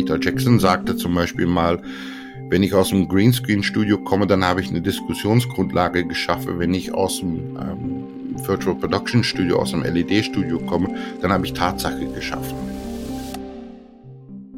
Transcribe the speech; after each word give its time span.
Peter 0.00 0.18
Jackson 0.18 0.58
sagte 0.58 0.96
zum 0.96 1.14
Beispiel 1.14 1.44
mal, 1.44 1.82
wenn 2.48 2.62
ich 2.62 2.72
aus 2.72 2.88
dem 2.88 3.06
Greenscreen-Studio 3.06 3.98
komme, 3.98 4.26
dann 4.26 4.42
habe 4.42 4.62
ich 4.62 4.70
eine 4.70 4.80
Diskussionsgrundlage 4.80 6.06
geschaffen. 6.06 6.58
Wenn 6.58 6.72
ich 6.72 6.94
aus 6.94 7.20
dem 7.20 7.58
ähm, 7.60 8.46
Virtual 8.46 8.74
Production 8.76 9.22
Studio, 9.22 9.58
aus 9.58 9.72
dem 9.72 9.82
LED-Studio 9.82 10.58
komme, 10.60 10.96
dann 11.20 11.30
habe 11.30 11.44
ich 11.44 11.52
Tatsache 11.52 12.06
geschaffen. 12.06 12.56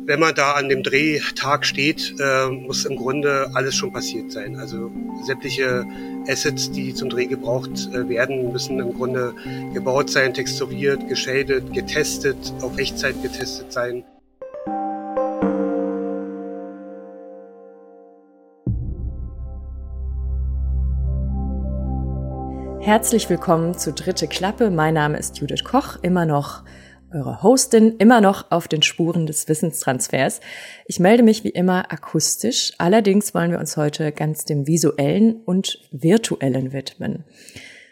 Wenn 0.06 0.20
man 0.20 0.32
da 0.32 0.52
an 0.52 0.68
dem 0.68 0.84
Drehtag 0.84 1.66
steht, 1.66 2.14
äh, 2.20 2.48
muss 2.48 2.84
im 2.84 2.94
Grunde 2.94 3.50
alles 3.54 3.74
schon 3.74 3.92
passiert 3.92 4.30
sein. 4.30 4.54
Also 4.54 4.92
sämtliche 5.26 5.84
Assets, 6.28 6.70
die 6.70 6.94
zum 6.94 7.08
Dreh 7.08 7.26
gebraucht 7.26 7.88
äh, 7.92 8.08
werden, 8.08 8.52
müssen 8.52 8.78
im 8.78 8.94
Grunde 8.94 9.34
gebaut 9.74 10.08
sein, 10.08 10.34
texturiert, 10.34 11.08
geschadet, 11.08 11.72
getestet, 11.72 12.36
auf 12.60 12.78
Echtzeit 12.78 13.20
getestet 13.24 13.72
sein. 13.72 14.04
Herzlich 22.82 23.30
willkommen 23.30 23.78
zu 23.78 23.92
Dritte 23.92 24.26
Klappe. 24.26 24.68
Mein 24.68 24.94
Name 24.94 25.16
ist 25.16 25.38
Judith 25.38 25.62
Koch, 25.62 26.00
immer 26.02 26.26
noch 26.26 26.64
eure 27.14 27.40
Hostin, 27.40 27.94
immer 27.98 28.20
noch 28.20 28.50
auf 28.50 28.66
den 28.66 28.82
Spuren 28.82 29.24
des 29.24 29.46
Wissenstransfers. 29.46 30.40
Ich 30.86 30.98
melde 30.98 31.22
mich 31.22 31.44
wie 31.44 31.50
immer 31.50 31.92
akustisch. 31.92 32.72
Allerdings 32.78 33.34
wollen 33.34 33.52
wir 33.52 33.60
uns 33.60 33.76
heute 33.76 34.10
ganz 34.10 34.46
dem 34.46 34.66
visuellen 34.66 35.42
und 35.44 35.78
virtuellen 35.92 36.72
widmen. 36.72 37.22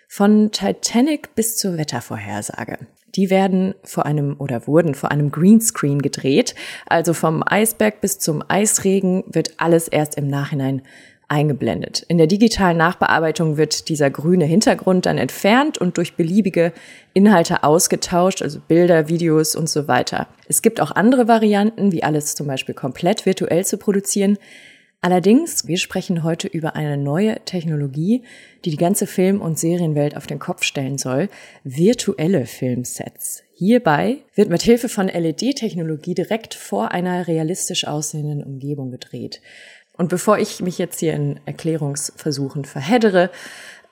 Von 0.09 0.51
Titanic 0.51 1.37
bis 1.37 1.57
zur 1.57 1.79
Wettervorhersage. 1.79 2.79
Die 3.15 3.31
werden 3.31 3.77
vor 3.85 4.07
einem 4.07 4.41
oder 4.41 4.67
wurden 4.67 4.97
vor 4.97 5.13
einem 5.13 5.31
Greenscreen 5.31 6.03
gedreht. 6.03 6.57
Also 6.87 7.13
vom 7.15 7.45
Eisberg 7.47 8.01
bis 8.01 8.19
zum 8.19 8.43
Eisregen 8.49 9.23
wird 9.29 9.55
alles 9.59 9.87
erst 9.87 10.17
im 10.17 10.27
Nachhinein 10.27 10.83
eingeblendet. 11.31 12.05
In 12.09 12.19
der 12.19 12.27
digitalen 12.27 12.77
Nachbearbeitung 12.77 13.57
wird 13.57 13.89
dieser 13.89 14.11
grüne 14.11 14.45
Hintergrund 14.45 15.07
dann 15.07 15.17
entfernt 15.17 15.79
und 15.79 15.97
durch 15.97 16.17
beliebige 16.17 16.73
Inhalte 17.15 17.63
ausgetauscht, 17.63 18.43
also 18.43 18.59
Bilder, 18.67 19.09
Videos 19.09 19.55
und 19.55 19.69
so 19.69 19.87
weiter. 19.87 20.27
Es 20.49 20.61
gibt 20.61 20.81
auch 20.81 20.91
andere 20.91 21.29
Varianten, 21.29 21.93
wie 21.93 22.03
alles 22.03 22.35
zum 22.35 22.49
Beispiel 22.49 22.75
komplett 22.75 23.27
virtuell 23.27 23.65
zu 23.65 23.79
produzieren. 23.79 24.39
Allerdings, 25.03 25.67
wir 25.67 25.79
sprechen 25.79 26.25
heute 26.25 26.47
über 26.47 26.77
eine 26.77 26.99
neue 26.99 27.37
Technologie, 27.47 28.23
die 28.65 28.71
die 28.71 28.77
ganze 28.77 29.07
Film- 29.07 29.41
und 29.41 29.59
Serienwelt 29.59 30.17
auf 30.17 30.27
den 30.27 30.39
Kopf 30.39 30.63
stellen 30.65 30.99
soll, 30.99 31.31
virtuelle 31.65 32.45
Filmsets. 32.45 33.43
Hierbei 33.55 34.19
wird 34.35 34.51
mit 34.51 34.63
Hilfe 34.63 34.89
von 34.89 35.09
LED-Technologie 35.09 36.15
direkt 36.15 36.55
vor 36.55 36.93
einer 36.93 37.29
realistisch 37.29 37.87
aussehenden 37.87 38.43
Umgebung 38.43 38.91
gedreht. 38.91 39.41
Und 40.01 40.09
bevor 40.09 40.39
ich 40.39 40.63
mich 40.63 40.79
jetzt 40.79 41.01
hier 41.01 41.13
in 41.13 41.41
Erklärungsversuchen 41.45 42.65
verheddere, 42.65 43.31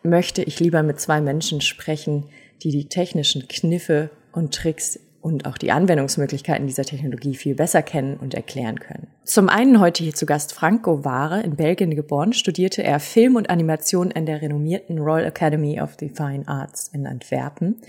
möchte 0.02 0.42
ich 0.42 0.58
lieber 0.58 0.82
mit 0.82 0.98
zwei 0.98 1.20
Menschen 1.20 1.60
sprechen, 1.60 2.24
die 2.62 2.70
die 2.70 2.88
technischen 2.88 3.46
Kniffe 3.46 4.08
und 4.32 4.54
Tricks 4.54 4.98
und 5.20 5.44
auch 5.44 5.58
die 5.58 5.70
Anwendungsmöglichkeiten 5.70 6.66
dieser 6.66 6.84
Technologie 6.84 7.34
viel 7.34 7.54
besser 7.54 7.82
kennen 7.82 8.16
und 8.16 8.32
erklären 8.32 8.80
können. 8.80 9.08
Zum 9.24 9.50
einen 9.50 9.80
heute 9.80 10.02
hier 10.02 10.14
zu 10.14 10.24
Gast 10.24 10.54
Franco 10.54 11.04
Ware, 11.04 11.42
in 11.42 11.56
Belgien 11.56 11.94
geboren, 11.94 12.32
studierte 12.32 12.82
er 12.82 13.00
Film 13.00 13.36
und 13.36 13.50
Animation 13.50 14.10
an 14.10 14.24
der 14.24 14.40
renommierten 14.40 14.98
Royal 15.00 15.26
Academy 15.26 15.78
of 15.78 15.96
the 16.00 16.08
Fine 16.08 16.48
Arts 16.48 16.88
in 16.88 17.06
Antwerpen 17.06 17.82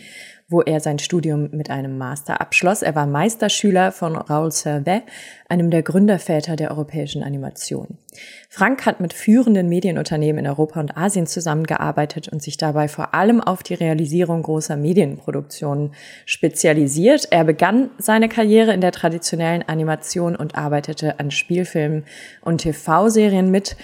wo 0.49 0.61
er 0.61 0.79
sein 0.79 0.97
Studium 0.97 1.49
mit 1.51 1.69
einem 1.69 1.97
Master 1.97 2.41
abschloss. 2.41 2.81
Er 2.81 2.95
war 2.95 3.05
Meisterschüler 3.05 3.91
von 3.91 4.15
Raoul 4.15 4.51
Servet, 4.51 5.03
einem 5.47 5.69
der 5.69 5.83
Gründerväter 5.83 6.55
der 6.55 6.71
europäischen 6.71 7.23
Animation. 7.23 7.97
Frank 8.49 8.85
hat 8.85 8.99
mit 8.99 9.13
führenden 9.13 9.69
Medienunternehmen 9.69 10.43
in 10.43 10.49
Europa 10.49 10.79
und 10.79 10.97
Asien 10.97 11.27
zusammengearbeitet 11.27 12.27
und 12.29 12.41
sich 12.41 12.57
dabei 12.57 12.87
vor 12.87 13.13
allem 13.13 13.41
auf 13.41 13.61
die 13.61 13.75
Realisierung 13.75 14.41
großer 14.41 14.75
Medienproduktionen 14.75 15.93
spezialisiert. 16.25 17.27
Er 17.29 17.43
begann 17.43 17.91
seine 17.99 18.27
Karriere 18.27 18.73
in 18.73 18.81
der 18.81 18.91
traditionellen 18.91 19.61
Animation 19.61 20.35
und 20.35 20.55
arbeitete 20.55 21.19
an 21.19 21.29
Spielfilmen 21.29 22.05
und 22.41 22.61
TV-Serien 22.61 23.51
mit. 23.51 23.77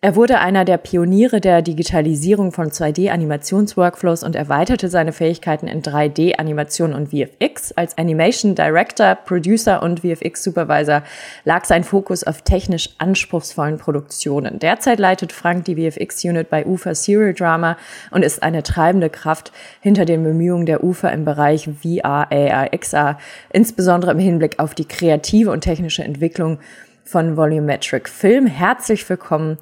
Er 0.00 0.14
wurde 0.14 0.38
einer 0.38 0.64
der 0.64 0.76
Pioniere 0.76 1.40
der 1.40 1.60
Digitalisierung 1.60 2.52
von 2.52 2.70
2D-Animationsworkflows 2.70 4.22
und 4.22 4.36
erweiterte 4.36 4.88
seine 4.88 5.12
Fähigkeiten 5.12 5.66
in 5.66 5.82
3D-Animation 5.82 6.94
und 6.94 7.08
VFX. 7.08 7.72
Als 7.72 7.98
Animation 7.98 8.54
Director, 8.54 9.16
Producer 9.16 9.82
und 9.82 9.98
VFX-Supervisor 9.98 11.02
lag 11.44 11.64
sein 11.64 11.82
Fokus 11.82 12.22
auf 12.22 12.42
technisch 12.42 12.90
anspruchsvollen 12.98 13.78
Produktionen. 13.78 14.60
Derzeit 14.60 15.00
leitet 15.00 15.32
Frank 15.32 15.64
die 15.64 15.74
VFX-Unit 15.74 16.48
bei 16.48 16.64
UFA 16.64 16.94
Serial 16.94 17.34
Drama 17.34 17.76
und 18.12 18.24
ist 18.24 18.44
eine 18.44 18.62
treibende 18.62 19.10
Kraft 19.10 19.50
hinter 19.80 20.04
den 20.04 20.22
Bemühungen 20.22 20.66
der 20.66 20.84
UFA 20.84 21.08
im 21.08 21.24
Bereich 21.24 21.68
VR, 21.82 22.30
AR, 22.30 22.68
XR, 22.70 23.18
insbesondere 23.52 24.12
im 24.12 24.20
Hinblick 24.20 24.60
auf 24.60 24.76
die 24.76 24.86
kreative 24.86 25.50
und 25.50 25.62
technische 25.62 26.04
Entwicklung 26.04 26.60
von 27.02 27.36
Volumetric 27.36 28.08
Film. 28.08 28.46
Herzlich 28.46 29.08
willkommen 29.08 29.58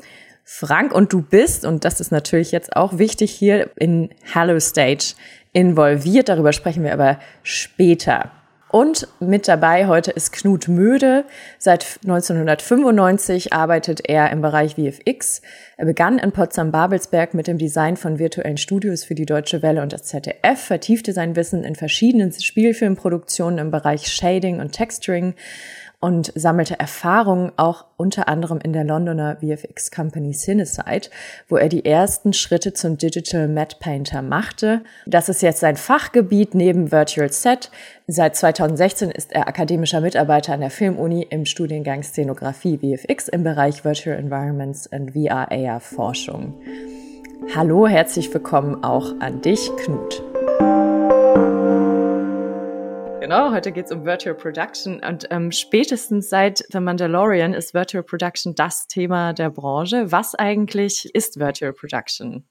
Frank 0.49 0.95
und 0.95 1.13
du 1.13 1.23
bist, 1.23 1.67
und 1.67 1.85
das 1.85 1.99
ist 1.99 2.13
natürlich 2.13 2.53
jetzt 2.53 2.77
auch 2.77 2.99
wichtig, 2.99 3.33
hier 3.33 3.69
in 3.75 4.11
Hello 4.33 4.61
Stage 4.61 5.15
involviert. 5.53 6.29
Darüber 6.29 6.53
sprechen 6.53 6.85
wir 6.85 6.93
aber 6.93 7.19
später. 7.43 8.31
Und 8.69 9.09
mit 9.19 9.49
dabei 9.49 9.89
heute 9.89 10.13
ist 10.13 10.33
Knut 10.33 10.69
Möde. 10.69 11.25
Seit 11.59 11.99
1995 12.05 13.53
arbeitet 13.53 14.09
er 14.09 14.31
im 14.31 14.41
Bereich 14.41 14.77
VFX. 14.77 15.43
Er 15.77 15.85
begann 15.85 16.19
in 16.19 16.31
Potsdam-Babelsberg 16.31 17.35
mit 17.35 17.49
dem 17.49 17.59
Design 17.59 17.97
von 17.97 18.21
virtuellen 18.21 18.57
Studios 18.57 19.03
für 19.03 19.17
die 19.17 19.27
Deutsche 19.27 19.63
Welle 19.63 19.83
und 19.83 19.93
das 19.93 20.05
ZDF, 20.05 20.61
vertiefte 20.61 21.13
sein 21.13 21.35
Wissen 21.35 21.65
in 21.65 21.75
verschiedenen 21.75 22.33
Spielfilmproduktionen 22.33 23.59
im 23.59 23.71
Bereich 23.73 24.07
Shading 24.07 24.61
und 24.61 24.73
Texturing 24.73 25.35
und 26.01 26.33
sammelte 26.35 26.79
Erfahrungen 26.79 27.53
auch 27.57 27.87
unter 27.97 28.29
anderem 28.29 28.59
in 28.63 28.73
der 28.73 28.85
Londoner 28.85 29.37
VFX 29.37 29.91
Company 29.91 30.33
Cinecite, 30.33 31.11
wo 31.49 31.57
er 31.57 31.69
die 31.69 31.85
ersten 31.85 32.33
Schritte 32.33 32.75
zum 32.75 32.99
Digital 32.99 33.49
Matte 33.49 33.77
Painter 33.81 34.23
machte. 34.23 34.83
Das 35.07 35.29
ist 35.29 35.43
jetzt 35.43 35.61
sein 35.61 35.77
Fachgebiet 35.77 36.55
neben 36.55 36.93
Virtual 36.93 37.33
Set. 37.33 37.71
Seit 38.07 38.37
2016 38.37 39.11
ist 39.11 39.33
er 39.33 39.49
akademischer 39.49 40.01
Mitarbeiter 40.01 40.53
an 40.53 40.61
der 40.61 40.71
Filmuni 40.71 41.27
im 41.31 41.47
Studiengang 41.47 42.03
Szenografie 42.03 42.79
VFX 42.79 43.29
im 43.29 43.43
Bereich 43.43 43.85
Virtual 43.85 44.17
Environments 44.17 44.87
und 44.87 45.13
VR-AR 45.13 45.81
Forschung. 45.81 46.55
Hallo, 47.55 47.87
herzlich 47.87 48.33
willkommen 48.33 48.85
auch 48.85 49.15
an 49.21 49.41
dich, 49.41 49.71
Knut. 49.77 50.23
Genau, 53.27 53.51
heute 53.51 53.73
geht 53.73 53.87
es 53.87 53.91
um 53.91 54.05
Virtual 54.05 54.37
Production 54.37 55.01
und 55.01 55.27
ähm, 55.33 55.51
spätestens 55.51 56.29
seit 56.31 56.63
The 56.71 56.79
Mandalorian 56.79 57.55
ist 57.55 57.75
Virtual 57.75 58.05
Production 58.05 58.55
das 58.55 58.87
Thema 58.87 59.33
der 59.33 59.51
Branche. 59.51 60.13
Was 60.13 60.37
eigentlich 60.37 61.11
ist 61.13 61.37
Virtual 61.41 61.73
Production? 61.73 62.45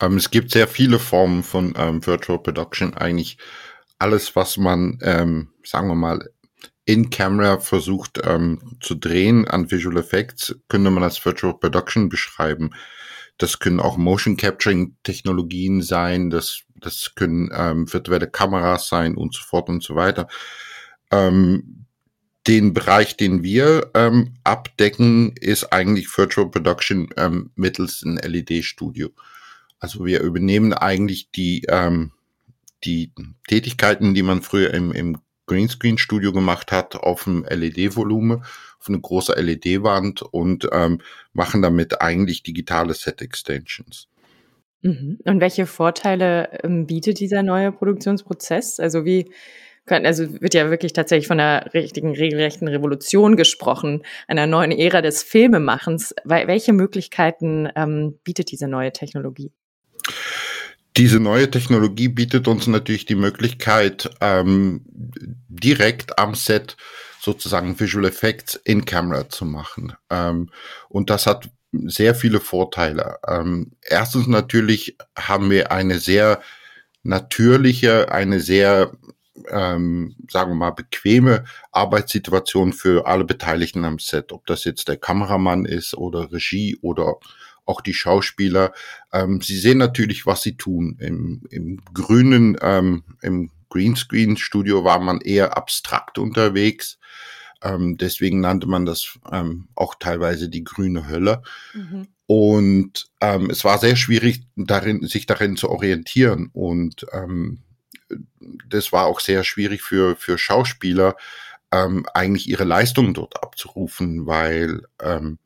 Ähm, 0.00 0.16
es 0.16 0.32
gibt 0.32 0.50
sehr 0.50 0.66
viele 0.66 0.98
Formen 0.98 1.44
von 1.44 1.72
ähm, 1.76 2.04
Virtual 2.04 2.42
Production. 2.42 2.94
Eigentlich 2.94 3.38
alles, 4.00 4.34
was 4.34 4.56
man, 4.56 4.98
ähm, 5.02 5.52
sagen 5.62 5.86
wir 5.86 5.94
mal, 5.94 6.28
in 6.84 7.08
Camera 7.08 7.60
versucht 7.60 8.20
ähm, 8.24 8.76
zu 8.80 8.96
drehen 8.96 9.46
an 9.46 9.70
Visual 9.70 9.98
Effects, 9.98 10.56
könnte 10.66 10.90
man 10.90 11.04
als 11.04 11.24
Virtual 11.24 11.56
Production 11.56 12.08
beschreiben. 12.08 12.70
Das 13.36 13.60
können 13.60 13.78
auch 13.78 13.98
Motion 13.98 14.36
Capturing 14.36 14.96
Technologien 15.04 15.80
sein, 15.80 16.28
das, 16.28 16.64
das 16.80 17.12
können 17.14 17.50
ähm, 17.52 17.92
virtuelle 17.92 18.28
Kameras 18.28 18.88
sein 18.88 19.16
und 19.16 19.34
so 19.34 19.42
fort 19.42 19.68
und 19.68 19.82
so 19.82 19.94
weiter. 19.94 20.28
Ähm, 21.10 21.86
den 22.46 22.72
Bereich, 22.72 23.16
den 23.16 23.42
wir 23.42 23.90
ähm, 23.94 24.34
abdecken, 24.44 25.34
ist 25.36 25.72
eigentlich 25.72 26.08
Virtual 26.16 26.50
Production 26.50 27.08
ähm, 27.16 27.50
mittels 27.56 28.02
ein 28.02 28.16
LED-Studio. 28.16 29.10
Also 29.78 30.06
wir 30.06 30.20
übernehmen 30.22 30.72
eigentlich 30.72 31.30
die, 31.30 31.64
ähm, 31.68 32.12
die 32.84 33.12
Tätigkeiten, 33.48 34.14
die 34.14 34.22
man 34.22 34.42
früher 34.42 34.72
im, 34.72 34.92
im 34.92 35.18
Greenscreen-Studio 35.46 36.32
gemacht 36.32 36.72
hat, 36.72 36.94
auf 36.96 37.24
dem 37.24 37.44
LED-Volumen 37.44 38.44
auf 38.80 38.88
eine 38.88 39.00
große 39.00 39.32
LED-Wand 39.32 40.22
und 40.22 40.68
ähm, 40.72 41.00
machen 41.32 41.62
damit 41.62 42.00
eigentlich 42.00 42.42
digitale 42.42 42.94
Set-Extensions. 42.94 44.08
Mhm. 44.82 45.18
Und 45.24 45.40
welche 45.40 45.66
Vorteile 45.66 46.60
ähm, 46.62 46.86
bietet 46.86 47.20
dieser 47.20 47.42
neue 47.42 47.72
Produktionsprozess? 47.72 48.80
Also 48.80 49.04
wie 49.04 49.30
können, 49.88 50.06
also 50.06 50.40
wird 50.40 50.54
ja 50.54 50.70
wirklich 50.70 50.92
tatsächlich 50.92 51.26
von 51.26 51.40
einer 51.40 51.72
richtigen, 51.74 52.14
regelrechten 52.14 52.68
Revolution 52.68 53.36
gesprochen, 53.36 54.04
einer 54.28 54.46
neuen 54.46 54.70
Ära 54.70 55.02
des 55.02 55.24
Filmemachens. 55.24 56.14
Welche 56.24 56.72
Möglichkeiten 56.72 57.68
ähm, 57.74 58.18
bietet 58.22 58.52
diese 58.52 58.68
neue 58.68 58.92
Technologie? 58.92 59.50
Diese 60.96 61.20
neue 61.20 61.50
Technologie 61.50 62.08
bietet 62.08 62.48
uns 62.48 62.66
natürlich 62.66 63.06
die 63.06 63.14
Möglichkeit, 63.14 64.10
ähm, 64.20 64.84
direkt 65.48 66.18
am 66.18 66.34
Set 66.34 66.76
sozusagen 67.20 67.78
Visual 67.78 68.04
Effects 68.04 68.60
in 68.64 68.84
Camera 68.84 69.28
zu 69.28 69.44
machen. 69.44 69.92
Ähm, 70.10 70.50
und 70.88 71.10
das 71.10 71.26
hat 71.26 71.50
sehr 71.72 72.14
viele 72.14 72.40
Vorteile. 72.40 73.18
Ähm, 73.26 73.72
erstens 73.82 74.26
natürlich 74.26 74.96
haben 75.16 75.50
wir 75.50 75.70
eine 75.72 75.98
sehr 75.98 76.40
natürliche, 77.02 78.10
eine 78.10 78.40
sehr, 78.40 78.92
ähm, 79.50 80.16
sagen 80.30 80.52
wir 80.52 80.56
mal, 80.56 80.70
bequeme 80.70 81.44
Arbeitssituation 81.72 82.72
für 82.72 83.06
alle 83.06 83.24
Beteiligten 83.24 83.84
am 83.84 83.98
Set. 83.98 84.32
Ob 84.32 84.46
das 84.46 84.64
jetzt 84.64 84.88
der 84.88 84.96
Kameramann 84.96 85.64
ist 85.64 85.94
oder 85.94 86.32
Regie 86.32 86.78
oder 86.80 87.16
auch 87.68 87.80
die 87.82 87.94
Schauspieler. 87.94 88.72
Ähm, 89.12 89.40
sie 89.42 89.58
sehen 89.58 89.78
natürlich, 89.78 90.26
was 90.26 90.42
sie 90.42 90.56
tun. 90.56 90.96
Im, 91.00 91.42
im 91.50 91.80
grünen, 91.92 92.56
ähm, 92.62 93.04
im 93.20 93.50
Greenscreen-Studio 93.68 94.84
war 94.84 94.98
man 95.00 95.20
eher 95.20 95.56
abstrakt 95.56 96.18
unterwegs. 96.18 96.98
Ähm, 97.62 97.96
deswegen 97.96 98.40
nannte 98.40 98.66
man 98.66 98.86
das 98.86 99.18
ähm, 99.30 99.68
auch 99.74 99.96
teilweise 99.98 100.48
die 100.48 100.64
grüne 100.64 101.08
Hölle. 101.08 101.42
Mhm. 101.74 102.08
Und 102.26 103.10
ähm, 103.20 103.48
es 103.50 103.64
war 103.64 103.78
sehr 103.78 103.96
schwierig, 103.96 104.42
darin, 104.54 105.06
sich 105.06 105.26
darin 105.26 105.56
zu 105.56 105.70
orientieren. 105.70 106.50
Und 106.52 107.06
ähm, 107.12 107.62
das 108.68 108.92
war 108.92 109.06
auch 109.06 109.20
sehr 109.20 109.44
schwierig 109.44 109.82
für, 109.82 110.16
für 110.16 110.38
Schauspieler, 110.38 111.16
ähm, 111.72 112.06
eigentlich 112.14 112.48
ihre 112.48 112.64
Leistungen 112.64 113.14
dort 113.14 113.42
abzurufen, 113.42 114.26
weil 114.26 114.82
ähm, 115.02 115.38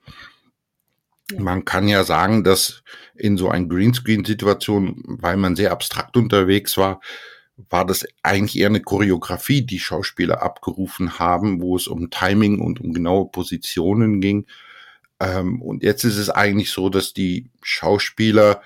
ja. 1.31 1.41
man 1.41 1.64
kann 1.64 1.88
ja 1.88 2.05
sagen, 2.05 2.44
dass 2.44 2.82
in 3.14 3.37
so 3.37 3.49
einer 3.49 3.67
Greenscreen-Situation, 3.67 5.03
weil 5.06 5.37
man 5.37 5.56
sehr 5.56 5.73
abstrakt 5.73 6.17
unterwegs 6.17 6.76
war, 6.76 7.00
war 7.56 7.84
das 7.84 8.04
eigentlich 8.22 8.58
eher 8.58 8.69
eine 8.69 8.81
Choreografie, 8.81 9.62
die 9.62 9.78
Schauspieler 9.78 10.43
abgerufen 10.43 11.19
haben, 11.19 11.60
wo 11.60 11.76
es 11.76 11.87
um 11.87 12.10
Timing 12.10 12.60
und 12.60 12.81
um 12.81 12.93
genaue 12.93 13.31
Positionen 13.31 14.20
ging. 14.20 14.46
Ähm, 15.20 15.60
und 15.60 15.82
jetzt 15.82 16.04
ist 16.04 16.16
es 16.16 16.31
eigentlich 16.31 16.70
so, 16.70 16.88
dass 16.88 17.12
die 17.12 17.50
Schauspieler 17.62 18.62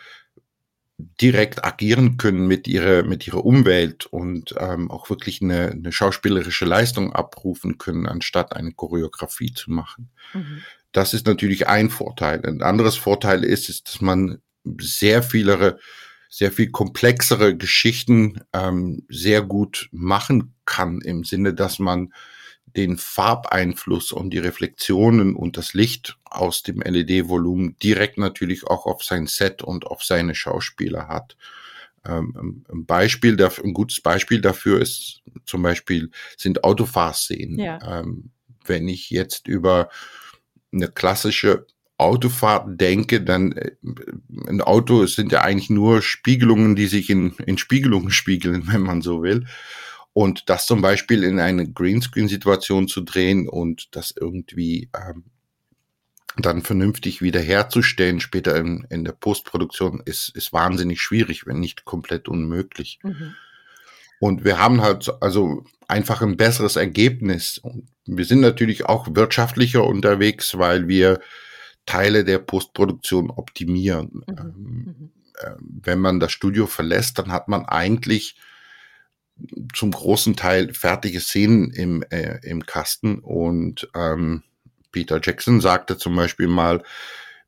direkt 1.20 1.64
agieren 1.64 2.16
können 2.16 2.46
mit 2.46 2.66
ihrer, 2.66 3.02
mit 3.02 3.26
ihrer 3.26 3.44
Umwelt 3.44 4.06
und 4.06 4.54
ähm, 4.58 4.90
auch 4.90 5.10
wirklich 5.10 5.42
eine, 5.42 5.72
eine 5.72 5.92
schauspielerische 5.92 6.64
Leistung 6.64 7.12
abrufen 7.12 7.76
können, 7.76 8.06
anstatt 8.06 8.56
eine 8.56 8.72
Choreografie 8.72 9.52
zu 9.52 9.70
machen. 9.70 10.08
Mhm. 10.32 10.62
Das 10.92 11.12
ist 11.12 11.26
natürlich 11.26 11.66
ein 11.66 11.90
Vorteil. 11.90 12.44
Ein 12.46 12.62
anderes 12.62 12.96
Vorteil 12.96 13.44
ist, 13.44 13.68
ist, 13.68 13.88
dass 13.88 14.00
man 14.00 14.38
sehr 14.80 15.22
viele 15.22 15.78
sehr 16.36 16.52
viel 16.52 16.70
komplexere 16.70 17.56
Geschichten 17.56 18.42
ähm, 18.52 19.06
sehr 19.08 19.40
gut 19.40 19.88
machen 19.90 20.52
kann, 20.66 21.00
im 21.00 21.24
Sinne, 21.24 21.54
dass 21.54 21.78
man 21.78 22.12
den 22.76 22.98
Farbeinfluss 22.98 24.12
und 24.12 24.28
die 24.34 24.38
Reflexionen 24.38 25.34
und 25.34 25.56
das 25.56 25.72
Licht 25.72 26.18
aus 26.26 26.62
dem 26.62 26.82
LED-Volumen 26.82 27.78
direkt 27.82 28.18
natürlich 28.18 28.66
auch 28.66 28.84
auf 28.84 29.02
sein 29.02 29.26
Set 29.26 29.62
und 29.62 29.86
auf 29.86 30.04
seine 30.04 30.34
Schauspieler 30.34 31.08
hat. 31.08 31.38
Ähm, 32.04 32.66
ein 32.70 32.84
Beispiel, 32.84 33.42
ein 33.42 33.72
gutes 33.72 34.02
Beispiel 34.02 34.42
dafür 34.42 34.82
ist 34.82 35.22
zum 35.46 35.62
Beispiel 35.62 36.10
sind 36.36 36.64
Autofahrszenen. 36.64 37.58
Ja. 37.58 38.00
Ähm, 38.00 38.28
wenn 38.66 38.88
ich 38.88 39.08
jetzt 39.08 39.48
über 39.48 39.88
eine 40.70 40.88
klassische 40.88 41.66
Autofahrt 41.98 42.80
denke, 42.80 43.22
dann 43.22 43.52
äh, 43.52 43.72
ein 44.48 44.60
Auto 44.60 45.06
sind 45.06 45.32
ja 45.32 45.42
eigentlich 45.42 45.70
nur 45.70 46.02
Spiegelungen, 46.02 46.76
die 46.76 46.86
sich 46.86 47.10
in, 47.10 47.32
in 47.46 47.58
Spiegelungen 47.58 48.10
spiegeln, 48.12 48.68
wenn 48.68 48.82
man 48.82 49.02
so 49.02 49.22
will. 49.22 49.46
Und 50.12 50.48
das 50.48 50.66
zum 50.66 50.80
Beispiel 50.80 51.24
in 51.24 51.38
eine 51.38 51.70
Greenscreen-Situation 51.70 52.88
zu 52.88 53.02
drehen 53.02 53.48
und 53.48 53.94
das 53.94 54.14
irgendwie 54.18 54.88
ähm, 54.96 55.24
dann 56.38 56.62
vernünftig 56.62 57.22
wiederherzustellen 57.22 58.20
später 58.20 58.56
in, 58.56 58.86
in 58.90 59.04
der 59.04 59.12
Postproduktion 59.12 60.02
ist, 60.04 60.30
ist 60.34 60.52
wahnsinnig 60.52 61.00
schwierig, 61.00 61.46
wenn 61.46 61.60
nicht 61.60 61.84
komplett 61.84 62.28
unmöglich. 62.28 62.98
Mhm. 63.02 63.34
Und 64.18 64.44
wir 64.44 64.58
haben 64.58 64.80
halt 64.80 65.10
also 65.20 65.64
einfach 65.88 66.22
ein 66.22 66.36
besseres 66.36 66.76
Ergebnis. 66.76 67.58
Und 67.58 67.88
wir 68.06 68.24
sind 68.24 68.40
natürlich 68.40 68.86
auch 68.86 69.08
wirtschaftlicher 69.10 69.84
unterwegs, 69.84 70.56
weil 70.58 70.88
wir 70.88 71.20
Teile 71.86 72.24
der 72.24 72.38
Postproduktion 72.38 73.30
optimieren. 73.30 74.22
Mhm. 74.26 74.36
Ähm, 74.38 74.54
mhm. 74.56 75.10
äh, 75.38 75.50
wenn 75.58 76.00
man 76.00 76.20
das 76.20 76.32
Studio 76.32 76.66
verlässt, 76.66 77.18
dann 77.18 77.32
hat 77.32 77.48
man 77.48 77.64
eigentlich 77.64 78.36
zum 79.74 79.90
großen 79.90 80.36
Teil 80.36 80.72
fertige 80.72 81.20
Szenen 81.20 81.70
im, 81.70 82.02
äh, 82.10 82.38
im 82.42 82.64
Kasten. 82.64 83.18
Und 83.18 83.88
ähm, 83.94 84.42
Peter 84.92 85.20
Jackson 85.22 85.60
sagte 85.60 85.98
zum 85.98 86.16
Beispiel 86.16 86.48
mal, 86.48 86.82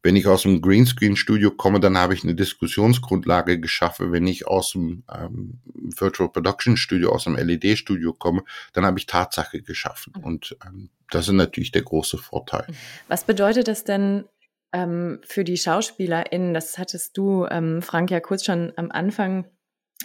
wenn 0.03 0.17
ich 0.17 0.27
aus 0.27 0.43
dem 0.43 0.63
Greenscreen-Studio 0.63 1.51
komme, 1.51 1.81
dann 1.81 1.99
habe 1.99 2.15
ich 2.15 2.23
eine 2.23 2.35
Diskussionsgrundlage 2.35 3.59
geschaffen. 3.59 4.13
Wenn 4.13 4.27
ich 4.27 4.47
aus 4.47 4.73
dem 4.73 5.03
ähm, 5.13 5.59
Virtual 5.75 6.31
Production 6.31 6.77
Studio, 6.77 7.11
aus 7.11 7.25
dem 7.25 7.37
LED-Studio 7.37 8.13
komme, 8.13 8.43
dann 8.73 8.87
habe 8.87 8.99
ich 8.99 9.07
Tatsache 9.07 9.61
geschaffen. 9.61 10.13
Mhm. 10.17 10.25
Und 10.25 10.57
ähm, 10.65 10.91
das 11.11 11.27
ist 11.27 11.35
natürlich 11.35 11.73
der 11.73 11.83
große 11.83 12.19
Vorteil. 12.19 12.67
Was 13.09 13.25
bedeutet 13.25 13.67
das 13.67 13.85
denn 13.85 14.25
ähm, 14.73 15.21
für 15.27 15.43
die 15.43 15.57
SchauspielerInnen? 15.57 16.55
Das 16.55 16.79
hattest 16.79 17.17
du, 17.17 17.47
ähm, 17.51 17.83
Frank, 17.83 18.11
ja 18.11 18.21
kurz 18.21 18.45
schon 18.45 18.73
am 18.77 18.91
Anfang 18.93 19.47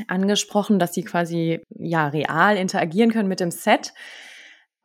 angesprochen, 0.08 0.80
dass 0.80 0.94
sie 0.94 1.04
quasi 1.04 1.62
ja 1.70 2.08
real 2.08 2.58
interagieren 2.58 3.12
können 3.12 3.30
mit 3.30 3.40
dem 3.40 3.52
Set. 3.52 3.94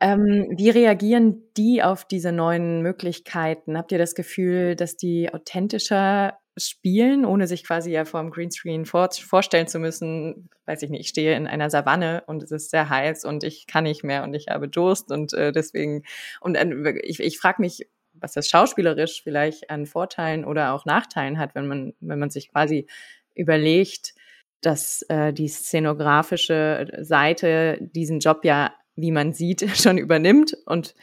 Ähm, 0.01 0.47
wie 0.55 0.69
reagieren 0.69 1.43
die 1.57 1.83
auf 1.83 2.05
diese 2.05 2.31
neuen 2.31 2.81
Möglichkeiten? 2.81 3.77
Habt 3.77 3.91
ihr 3.91 3.97
das 3.97 4.15
Gefühl, 4.15 4.75
dass 4.75 4.95
die 4.95 5.33
authentischer 5.33 6.39
spielen, 6.57 7.25
ohne 7.25 7.47
sich 7.47 7.65
quasi 7.65 7.91
ja 7.91 8.05
vor 8.05 8.21
dem 8.21 8.31
Greenscreen 8.31 8.85
vor, 8.85 9.09
vorstellen 9.11 9.67
zu 9.67 9.79
müssen, 9.79 10.49
weiß 10.65 10.83
ich 10.83 10.89
nicht, 10.89 11.01
ich 11.01 11.09
stehe 11.09 11.35
in 11.35 11.47
einer 11.47 11.69
Savanne 11.69 12.23
und 12.27 12.43
es 12.43 12.51
ist 12.51 12.69
sehr 12.69 12.89
heiß 12.89 13.25
und 13.25 13.43
ich 13.43 13.67
kann 13.67 13.83
nicht 13.85 14.03
mehr 14.03 14.23
und 14.23 14.33
ich 14.33 14.47
habe 14.49 14.67
Durst 14.67 15.11
und 15.11 15.33
äh, 15.33 15.51
deswegen, 15.51 16.03
und 16.41 16.55
äh, 16.55 16.99
ich, 17.03 17.19
ich 17.19 17.39
frage 17.39 17.61
mich, 17.61 17.87
was 18.13 18.33
das 18.33 18.49
schauspielerisch 18.49 19.21
vielleicht 19.23 19.69
an 19.69 19.85
Vorteilen 19.85 20.45
oder 20.45 20.73
auch 20.73 20.85
Nachteilen 20.85 21.37
hat, 21.37 21.55
wenn 21.55 21.67
man, 21.67 21.93
wenn 21.99 22.19
man 22.19 22.29
sich 22.29 22.51
quasi 22.51 22.87
überlegt, 23.35 24.13
dass 24.61 25.03
äh, 25.03 25.31
die 25.31 25.47
szenografische 25.47 26.87
Seite 26.99 27.77
diesen 27.79 28.19
Job 28.19 28.43
ja 28.43 28.73
wie 29.01 29.11
man 29.11 29.33
sieht, 29.33 29.65
schon 29.75 29.97
übernimmt. 29.97 30.55
Und 30.65 30.95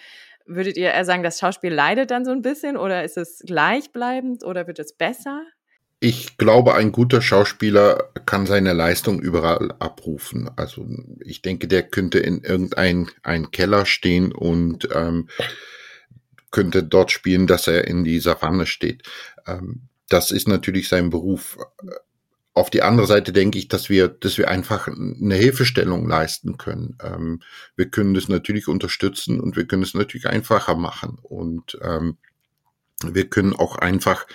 würdet 0.46 0.76
ihr 0.76 0.92
eher 0.92 1.04
sagen, 1.04 1.22
das 1.22 1.38
Schauspiel 1.38 1.72
leidet 1.72 2.10
dann 2.10 2.24
so 2.24 2.30
ein 2.30 2.42
bisschen 2.42 2.76
oder 2.76 3.04
ist 3.04 3.16
es 3.16 3.42
gleichbleibend 3.44 4.44
oder 4.44 4.66
wird 4.66 4.78
es 4.78 4.96
besser? 4.96 5.42
Ich 5.98 6.36
glaube, 6.36 6.74
ein 6.74 6.92
guter 6.92 7.22
Schauspieler 7.22 8.10
kann 8.26 8.44
seine 8.44 8.74
Leistung 8.74 9.18
überall 9.18 9.72
abrufen. 9.78 10.50
Also 10.54 10.86
ich 11.20 11.40
denke, 11.40 11.68
der 11.68 11.84
könnte 11.84 12.18
in 12.18 12.42
irgendein 12.42 13.08
ein 13.22 13.50
Keller 13.50 13.86
stehen 13.86 14.30
und 14.32 14.88
ähm, 14.94 15.28
könnte 16.50 16.82
dort 16.82 17.12
spielen, 17.12 17.46
dass 17.46 17.66
er 17.66 17.86
in 17.86 18.04
die 18.04 18.20
Savanne 18.20 18.66
steht. 18.66 19.04
Ähm, 19.46 19.88
das 20.08 20.30
ist 20.30 20.48
natürlich 20.48 20.88
sein 20.88 21.10
Beruf. 21.10 21.58
Auf 22.56 22.70
die 22.70 22.80
andere 22.80 23.06
Seite 23.06 23.34
denke 23.34 23.58
ich, 23.58 23.68
dass 23.68 23.90
wir, 23.90 24.08
dass 24.08 24.38
wir 24.38 24.48
einfach 24.48 24.88
eine 24.88 25.34
Hilfestellung 25.34 26.08
leisten 26.08 26.56
können. 26.56 26.96
Ähm, 27.02 27.42
wir 27.76 27.90
können 27.90 28.14
das 28.14 28.30
natürlich 28.30 28.66
unterstützen 28.66 29.40
und 29.40 29.56
wir 29.56 29.66
können 29.66 29.82
es 29.82 29.92
natürlich 29.92 30.26
einfacher 30.26 30.74
machen. 30.74 31.18
Und 31.20 31.78
ähm, 31.82 32.16
wir 33.04 33.28
können 33.28 33.52
auch 33.52 33.76
einfach, 33.76 34.26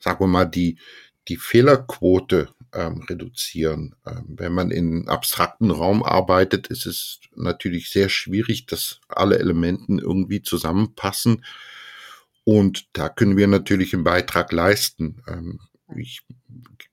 sagen 0.00 0.18
wir 0.18 0.26
mal, 0.26 0.46
die, 0.46 0.80
die 1.28 1.36
Fehlerquote 1.36 2.48
ähm, 2.74 3.04
reduzieren. 3.08 3.94
Ähm, 4.04 4.24
wenn 4.26 4.52
man 4.52 4.72
in 4.72 5.08
abstrakten 5.08 5.70
Raum 5.70 6.02
arbeitet, 6.02 6.66
ist 6.66 6.86
es 6.86 7.20
natürlich 7.36 7.90
sehr 7.90 8.08
schwierig, 8.08 8.66
dass 8.66 8.98
alle 9.06 9.38
Elementen 9.38 10.00
irgendwie 10.00 10.42
zusammenpassen. 10.42 11.44
Und 12.42 12.88
da 12.94 13.08
können 13.08 13.36
wir 13.36 13.46
natürlich 13.46 13.94
einen 13.94 14.02
Beitrag 14.02 14.50
leisten. 14.50 15.22
Ähm, 15.28 15.60
ich 15.96 16.22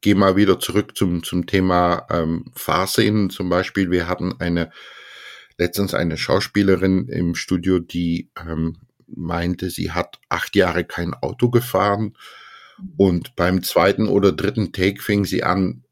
gehe 0.02 0.16
mal 0.16 0.36
wieder 0.36 0.60
zurück 0.60 0.98
zum, 0.98 1.24
zum 1.24 1.46
Thema 1.46 2.08
ähm, 2.10 2.52
Fahrszenen 2.56 3.30
zum 3.30 3.50
Beispiel. 3.50 3.92
Wir 3.92 4.08
hatten 4.08 4.40
eine 4.40 4.72
letztens 5.58 5.94
eine 5.94 6.18
Schauspielerin 6.18 7.08
im 7.08 7.36
Studio, 7.36 7.80
die 7.80 8.30
ähm, 8.40 8.78
meinte, 9.08 9.70
sie 9.70 9.92
hat 9.92 10.20
acht 10.30 10.56
Jahre 10.56 10.84
kein 10.84 11.14
Auto 11.14 11.50
gefahren 11.50 12.16
und 12.96 13.36
beim 13.36 13.64
zweiten 13.64 14.08
oder 14.08 14.32
dritten 14.32 14.72
Take 14.72 15.02
fing 15.02 15.26
sie 15.26 15.44
an, 15.44 15.84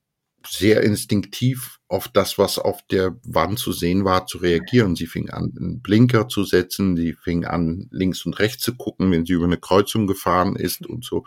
sehr 0.47 0.83
instinktiv 0.83 1.79
auf 1.87 2.07
das, 2.07 2.37
was 2.37 2.59
auf 2.59 2.85
der 2.91 3.17
Wand 3.23 3.57
zu 3.57 3.71
sehen 3.71 4.05
war, 4.05 4.27
zu 4.27 4.37
reagieren. 4.37 4.95
Sie 4.95 5.07
fing 5.07 5.31
an, 5.31 5.53
einen 5.57 5.81
Blinker 5.81 6.27
zu 6.27 6.43
setzen, 6.43 6.95
sie 6.95 7.13
fing 7.13 7.45
an, 7.45 7.87
links 7.89 8.25
und 8.27 8.37
rechts 8.37 8.63
zu 8.63 8.75
gucken, 8.75 9.11
wenn 9.11 9.25
sie 9.25 9.33
über 9.33 9.45
eine 9.45 9.57
Kreuzung 9.57 10.05
gefahren 10.05 10.55
ist 10.55 10.85
und 10.85 11.03
so. 11.03 11.25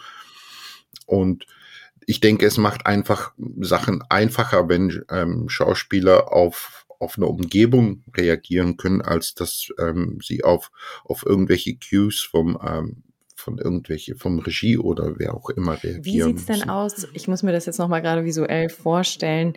Und 1.07 1.47
ich 2.09 2.21
denke, 2.21 2.47
es 2.47 2.57
macht 2.57 2.87
einfach 2.87 3.35
Sachen 3.61 4.03
einfacher, 4.09 4.71
wenn 4.71 5.05
ähm, 5.11 5.51
Schauspieler 5.51 6.33
auf, 6.33 6.87
auf 6.99 7.19
eine 7.19 7.27
Umgebung 7.27 8.03
reagieren 8.17 8.79
können, 8.79 9.03
als 9.03 9.35
dass 9.35 9.69
ähm, 9.79 10.19
sie 10.23 10.43
auf, 10.43 10.71
auf 11.05 11.27
irgendwelche 11.27 11.77
Cues 11.77 12.21
vom, 12.23 12.59
ähm, 12.67 13.03
von 13.37 13.59
irgendwelche, 13.59 14.17
vom 14.17 14.39
Regie 14.39 14.79
oder 14.79 15.19
wer 15.19 15.35
auch 15.35 15.51
immer 15.51 15.75
reagieren. 15.75 16.05
Wie 16.05 16.23
sieht's 16.23 16.47
denn 16.47 16.61
müssen. 16.61 16.71
aus? 16.71 17.07
Ich 17.13 17.29
muss 17.29 17.43
mir 17.43 17.53
das 17.53 17.67
jetzt 17.67 17.79
nochmal 17.79 18.01
gerade 18.01 18.25
visuell 18.25 18.71
vorstellen. 18.71 19.53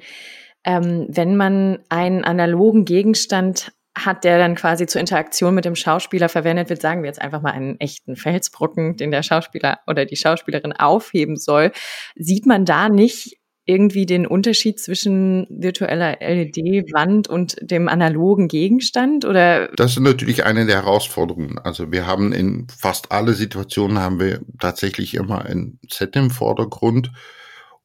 Ähm, 0.66 1.08
wenn 1.08 1.38
man 1.38 1.80
einen 1.88 2.26
analogen 2.26 2.84
Gegenstand 2.84 3.72
hat, 3.98 4.24
der 4.24 4.38
dann 4.38 4.56
quasi 4.56 4.88
zur 4.88 5.02
Interaktion 5.02 5.54
mit 5.54 5.66
dem 5.66 5.76
Schauspieler 5.76 6.30
verwendet 6.30 6.70
wird, 6.70 6.82
sagen 6.82 7.04
wir 7.04 7.08
jetzt 7.08 7.22
einfach 7.22 7.42
mal 7.42 7.52
einen 7.52 7.80
echten 7.80 8.16
Felsbrocken, 8.16 8.96
den 8.96 9.12
der 9.12 9.24
Schauspieler 9.24 9.80
oder 9.86 10.06
die 10.06 10.16
Schauspielerin 10.16 10.74
aufheben 10.74 11.36
soll, 11.36 11.72
sieht 12.16 12.46
man 12.46 12.66
da 12.66 12.90
nicht 12.90 13.38
irgendwie 13.66 14.06
den 14.06 14.26
Unterschied 14.26 14.80
zwischen 14.80 15.46
virtueller 15.50 16.18
LED-Wand 16.20 17.28
und 17.28 17.58
dem 17.62 17.88
analogen 17.90 18.48
Gegenstand 18.48 19.24
oder? 19.24 19.68
Das 19.76 19.92
ist 19.92 20.00
natürlich 20.00 20.46
eine 20.46 20.66
der 20.66 20.78
Herausforderungen. 20.78 21.60
Also 21.60 21.92
wir 21.92 22.08
haben 22.08 22.34
in 22.34 22.68
fast 22.76 23.12
alle 23.12 23.34
Situationen 23.34 24.00
haben 24.00 24.20
wir 24.20 24.42
tatsächlich 24.60 25.14
immer 25.14 25.46
ein 25.46 25.80
Set 25.90 26.16
im 26.16 26.32
Vordergrund 26.32 27.12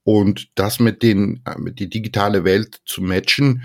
und 0.03 0.49
das 0.55 0.81
mit 0.81 1.03
den, 1.03 1.43
mit 1.59 1.79
die 1.79 1.91
digitale 1.91 2.45
Welt 2.45 2.81
zu 2.87 3.03
matchen, 3.03 3.63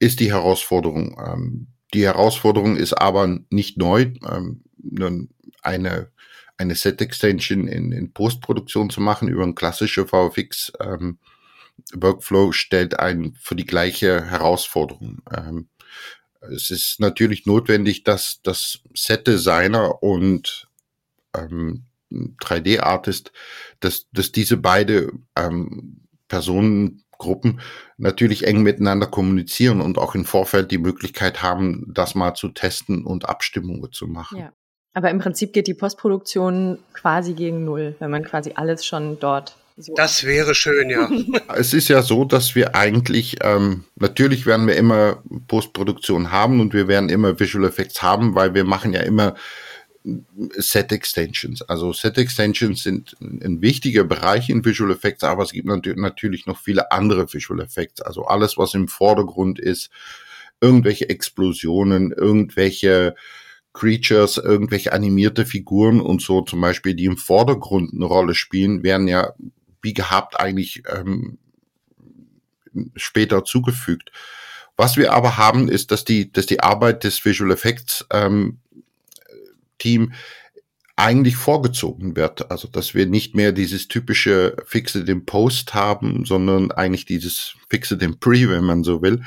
ist 0.00 0.18
die 0.20 0.32
Herausforderung. 0.32 1.16
Die 1.94 2.04
Herausforderung 2.04 2.76
ist 2.76 2.92
aber 2.92 3.38
nicht 3.50 3.78
neu. 3.78 4.12
Ähm, 4.28 4.64
eine, 5.62 6.10
eine 6.56 6.74
Set-Extension 6.74 7.68
in, 7.68 7.92
in 7.92 8.12
Postproduktion 8.12 8.90
zu 8.90 9.00
machen 9.00 9.28
über 9.28 9.44
ein 9.44 9.54
klassische 9.54 10.06
VFX 10.06 10.72
ähm, 10.80 11.18
Workflow 11.92 12.52
stellt 12.52 12.98
einen 12.98 13.34
für 13.34 13.56
die 13.56 13.66
gleiche 13.66 14.24
Herausforderung. 14.24 15.22
Ähm, 15.32 15.68
es 16.40 16.70
ist 16.70 17.00
natürlich 17.00 17.46
notwendig, 17.46 18.04
dass 18.04 18.40
das 18.42 18.80
Set-Designer 18.94 20.02
und 20.02 20.68
ähm, 21.34 21.84
3D-Artist, 22.12 23.32
dass, 23.80 24.06
dass 24.12 24.30
diese 24.30 24.56
beide 24.56 25.12
ähm, 25.36 26.00
Personengruppen 27.24 27.60
natürlich 27.96 28.46
eng 28.46 28.62
miteinander 28.62 29.06
kommunizieren 29.06 29.80
und 29.80 29.98
auch 29.98 30.14
im 30.14 30.24
Vorfeld 30.24 30.70
die 30.70 30.78
Möglichkeit 30.78 31.42
haben, 31.42 31.90
das 31.92 32.14
mal 32.14 32.34
zu 32.34 32.48
testen 32.48 33.04
und 33.04 33.28
Abstimmungen 33.28 33.92
zu 33.92 34.06
machen. 34.06 34.38
Ja. 34.38 34.52
Aber 34.92 35.10
im 35.10 35.18
Prinzip 35.18 35.52
geht 35.52 35.66
die 35.66 35.74
Postproduktion 35.74 36.78
quasi 36.92 37.32
gegen 37.32 37.64
Null, 37.64 37.96
wenn 37.98 38.10
man 38.10 38.24
quasi 38.24 38.52
alles 38.54 38.86
schon 38.86 39.18
dort 39.18 39.56
so. 39.76 39.92
Das 39.96 40.22
wäre 40.22 40.54
schön, 40.54 40.88
ja. 40.88 41.10
es 41.56 41.74
ist 41.74 41.88
ja 41.88 42.02
so, 42.02 42.24
dass 42.24 42.54
wir 42.54 42.76
eigentlich, 42.76 43.38
ähm, 43.42 43.82
natürlich 43.96 44.46
werden 44.46 44.68
wir 44.68 44.76
immer 44.76 45.20
Postproduktion 45.48 46.30
haben 46.30 46.60
und 46.60 46.74
wir 46.74 46.86
werden 46.86 47.08
immer 47.08 47.40
Visual 47.40 47.64
Effects 47.64 48.00
haben, 48.00 48.36
weil 48.36 48.54
wir 48.54 48.62
machen 48.62 48.92
ja 48.92 49.00
immer 49.00 49.34
Set 50.56 50.92
Extensions. 50.92 51.62
Also 51.62 51.92
Set 51.92 52.18
Extensions 52.18 52.82
sind 52.82 53.16
ein 53.20 53.62
wichtiger 53.62 54.04
Bereich 54.04 54.50
in 54.50 54.64
Visual 54.64 54.90
Effects, 54.90 55.24
aber 55.24 55.42
es 55.42 55.52
gibt 55.52 55.66
natürlich 55.66 56.46
noch 56.46 56.58
viele 56.58 56.92
andere 56.92 57.32
Visual 57.32 57.60
Effects. 57.60 58.02
Also 58.02 58.24
alles, 58.26 58.58
was 58.58 58.74
im 58.74 58.88
Vordergrund 58.88 59.58
ist, 59.58 59.90
irgendwelche 60.60 61.08
Explosionen, 61.08 62.12
irgendwelche 62.12 63.14
Creatures, 63.72 64.36
irgendwelche 64.36 64.92
animierte 64.92 65.46
Figuren 65.46 66.00
und 66.00 66.20
so 66.20 66.42
zum 66.42 66.60
Beispiel, 66.60 66.94
die 66.94 67.06
im 67.06 67.16
Vordergrund 67.16 67.94
eine 67.94 68.04
Rolle 68.04 68.34
spielen, 68.34 68.82
werden 68.82 69.08
ja 69.08 69.32
wie 69.80 69.94
gehabt 69.94 70.38
eigentlich 70.38 70.82
ähm, 70.94 71.38
später 72.94 73.44
zugefügt. 73.44 74.12
Was 74.76 74.96
wir 74.96 75.12
aber 75.12 75.36
haben, 75.38 75.68
ist, 75.68 75.92
dass 75.92 76.04
die, 76.04 76.32
dass 76.32 76.46
die 76.46 76.60
Arbeit 76.60 77.04
des 77.04 77.24
Visual 77.24 77.50
Effects 77.50 78.04
ähm, 78.10 78.58
Team 79.78 80.12
eigentlich 80.96 81.36
vorgezogen 81.36 82.16
wird. 82.16 82.50
Also, 82.50 82.68
dass 82.68 82.94
wir 82.94 83.06
nicht 83.06 83.34
mehr 83.34 83.52
dieses 83.52 83.88
typische 83.88 84.56
Fixe 84.64 85.04
den 85.04 85.24
Post 85.24 85.74
haben, 85.74 86.24
sondern 86.24 86.70
eigentlich 86.70 87.04
dieses 87.04 87.54
Fixe 87.68 87.96
den 87.96 88.18
Pre, 88.20 88.48
wenn 88.48 88.64
man 88.64 88.84
so 88.84 89.02
will. 89.02 89.22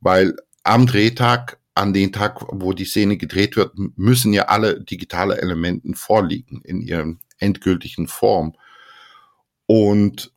Weil 0.00 0.36
am 0.62 0.86
Drehtag, 0.86 1.58
an 1.74 1.92
den 1.92 2.12
Tag, 2.12 2.40
wo 2.48 2.72
die 2.72 2.84
Szene 2.84 3.16
gedreht 3.16 3.56
wird, 3.56 3.72
müssen 3.96 4.32
ja 4.32 4.44
alle 4.44 4.80
digitale 4.82 5.38
Elementen 5.40 5.94
vorliegen 5.94 6.60
in 6.62 6.80
ihren 6.80 7.20
endgültigen 7.38 8.08
Form. 8.08 8.54
Und 9.66 10.32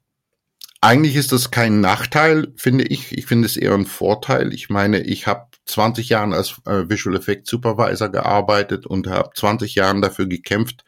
eigentlich 0.81 1.15
ist 1.15 1.31
das 1.31 1.51
kein 1.51 1.81
Nachteil, 1.81 2.53
finde 2.55 2.85
ich. 2.85 3.17
Ich 3.17 3.25
finde 3.25 3.45
es 3.45 3.57
eher 3.57 3.73
ein 3.73 3.85
Vorteil. 3.85 4.53
Ich 4.53 4.69
meine, 4.69 5.01
ich 5.01 5.27
habe 5.27 5.48
20 5.69 6.09
Jahre 6.09 6.35
als 6.35 6.61
äh, 6.65 6.89
Visual 6.89 7.15
Effect 7.15 7.47
Supervisor 7.47 8.09
gearbeitet 8.09 8.85
und 8.85 9.07
habe 9.07 9.31
20 9.33 9.75
Jahre 9.75 10.01
dafür 10.01 10.27
gekämpft, 10.27 10.83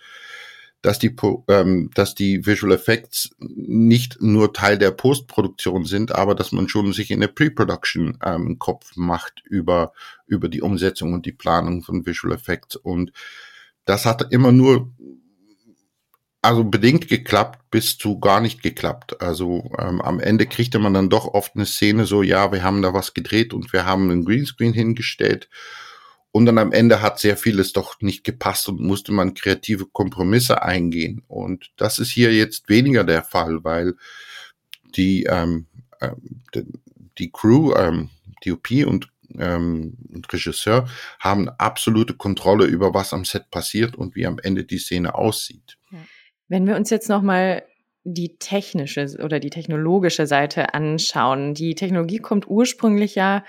dass 0.81 0.97
die, 0.97 1.15
ähm, 1.47 1.91
dass 1.93 2.15
die 2.15 2.45
Visual 2.45 2.73
Effects 2.73 3.35
nicht 3.39 4.21
nur 4.21 4.53
Teil 4.53 4.77
der 4.77 4.91
Postproduktion 4.91 5.85
sind, 5.85 6.13
aber 6.13 6.33
dass 6.33 6.51
man 6.51 6.69
schon 6.69 6.91
sich 6.93 7.11
in 7.11 7.19
der 7.19 7.27
Pre-Production 7.27 8.17
ähm, 8.25 8.57
Kopf 8.57 8.95
macht 8.95 9.41
über, 9.45 9.93
über 10.25 10.50
die 10.50 10.61
Umsetzung 10.61 11.13
und 11.13 11.25
die 11.25 11.31
Planung 11.31 11.83
von 11.83 12.05
Visual 12.05 12.33
Effects. 12.33 12.75
Und 12.75 13.11
das 13.85 14.05
hat 14.05 14.31
immer 14.31 14.51
nur 14.51 14.91
also 16.41 16.63
bedingt 16.63 17.07
geklappt 17.07 17.69
bis 17.69 17.98
zu 17.98 18.19
gar 18.19 18.41
nicht 18.41 18.63
geklappt. 18.63 19.21
Also 19.21 19.71
ähm, 19.77 20.01
am 20.01 20.19
Ende 20.19 20.48
kriegte 20.48 20.79
man 20.79 20.93
dann 20.93 21.10
doch 21.10 21.27
oft 21.27 21.55
eine 21.55 21.65
Szene 21.65 22.05
so, 22.05 22.24
ja, 22.24 22.51
wir 22.51 22.63
haben 22.63 22.81
da 22.81 22.93
was 22.93 23.13
gedreht 23.13 23.53
und 23.53 23.71
wir 23.74 23.86
haben 23.86 24.10
einen 24.10 24.25
Greenscreen 24.25 24.74
hingestellt. 24.74 25.50
Und 26.31 26.45
dann 26.45 26.57
am 26.57 26.71
Ende 26.71 27.01
hat 27.01 27.19
sehr 27.19 27.38
vieles 27.38 27.74
doch 27.74 28.00
nicht 28.00 28.24
gepasst 28.24 28.69
und 28.69 28.79
musste 28.79 29.12
man 29.12 29.33
kreative 29.33 29.86
Kompromisse 29.86 30.63
eingehen. 30.63 31.24
Und 31.27 31.71
das 31.75 32.00
ist 32.00 32.10
hier 32.10 32.33
jetzt 32.33 32.69
weniger 32.69 33.03
der 33.03 33.24
Fall, 33.24 33.63
weil 33.63 33.95
die, 34.95 35.25
ähm, 35.25 35.67
äh, 36.00 36.12
die 37.17 37.31
Crew, 37.31 37.74
ähm, 37.75 38.10
DOP 38.45 38.71
und 38.88 39.10
ähm, 39.38 39.98
Regisseur 40.31 40.88
haben 41.19 41.50
absolute 41.50 42.15
Kontrolle 42.15 42.65
über 42.65 42.93
was 42.93 43.13
am 43.13 43.25
Set 43.25 43.51
passiert 43.51 43.95
und 43.95 44.15
wie 44.15 44.25
am 44.25 44.39
Ende 44.39 44.63
die 44.63 44.79
Szene 44.79 45.13
aussieht. 45.13 45.77
Ja. 45.91 46.00
Wenn 46.51 46.67
wir 46.67 46.75
uns 46.75 46.89
jetzt 46.89 47.08
nochmal 47.08 47.63
die 48.03 48.36
technische 48.38 49.05
oder 49.24 49.39
die 49.39 49.50
technologische 49.50 50.27
Seite 50.27 50.74
anschauen. 50.74 51.53
Die 51.53 51.75
Technologie 51.75 52.17
kommt 52.17 52.46
ursprünglich 52.50 53.15
ja 53.15 53.46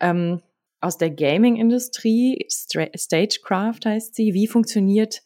ähm, 0.00 0.40
aus 0.80 0.98
der 0.98 1.10
Gaming-Industrie. 1.10 2.44
Stagecraft 2.50 3.80
heißt 3.84 4.16
sie. 4.16 4.34
Wie 4.34 4.48
funktioniert, 4.48 5.22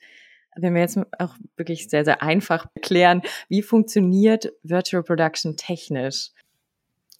wenn 0.54 0.74
wir 0.74 0.82
jetzt 0.82 0.98
auch 1.18 1.34
wirklich 1.56 1.88
sehr, 1.88 2.04
sehr 2.04 2.22
einfach 2.22 2.66
erklären, 2.74 3.22
wie 3.48 3.62
funktioniert 3.62 4.52
Virtual 4.62 5.02
Production 5.02 5.56
technisch? 5.56 6.30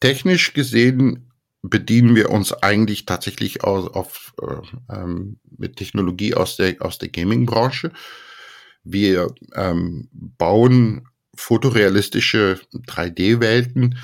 Technisch 0.01 0.53
gesehen 0.53 1.31
bedienen 1.63 2.15
wir 2.15 2.29
uns 2.29 2.53
eigentlich 2.53 3.07
tatsächlich 3.07 3.65
aus, 3.65 3.89
auf, 3.89 4.35
äh, 4.43 4.95
ähm, 4.95 5.39
mit 5.57 5.77
Technologie 5.77 6.35
aus 6.35 6.57
der, 6.57 6.77
aus 6.81 6.99
der 6.99 7.09
Gaming-Branche. 7.09 7.91
Wir 8.85 9.35
ähm, 9.55 10.09
bauen 10.13 11.09
fotorealistische 11.35 12.61
3D-Welten, 12.73 13.99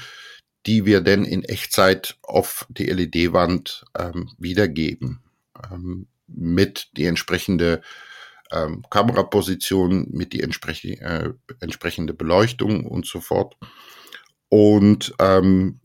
die 0.66 0.84
wir 0.84 1.00
dann 1.00 1.24
in 1.24 1.44
Echtzeit 1.44 2.18
auf 2.22 2.66
die 2.68 2.86
LED-Wand 2.86 3.84
ähm, 3.96 4.30
wiedergeben. 4.38 5.20
Ähm, 5.70 6.06
mit 6.34 6.88
die 6.96 7.06
entsprechende 7.06 7.82
ähm, 8.52 8.84
Kameraposition, 8.90 10.08
mit 10.10 10.32
die 10.32 10.42
entsprech 10.42 10.84
äh, 10.84 11.30
entsprechende 11.60 12.14
Beleuchtung 12.14 12.84
und 12.86 13.06
so 13.06 13.20
fort. 13.20 13.56
Und 14.48 15.14
ähm, 15.18 15.80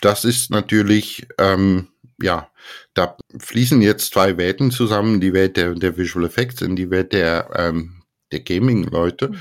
das 0.00 0.24
ist 0.24 0.50
natürlich, 0.50 1.26
ähm, 1.38 1.88
ja, 2.20 2.50
da 2.94 3.16
fließen 3.38 3.80
jetzt 3.80 4.12
zwei 4.12 4.36
Welten 4.36 4.70
zusammen, 4.70 5.20
die 5.20 5.32
Welt 5.32 5.56
der, 5.56 5.74
der 5.74 5.96
Visual 5.96 6.26
Effects 6.26 6.62
und 6.62 6.76
die 6.76 6.90
Welt 6.90 7.12
der 7.12 7.50
ähm, 7.54 7.97
der 8.32 8.40
Gaming-Leute. 8.40 9.30
Mhm. 9.30 9.38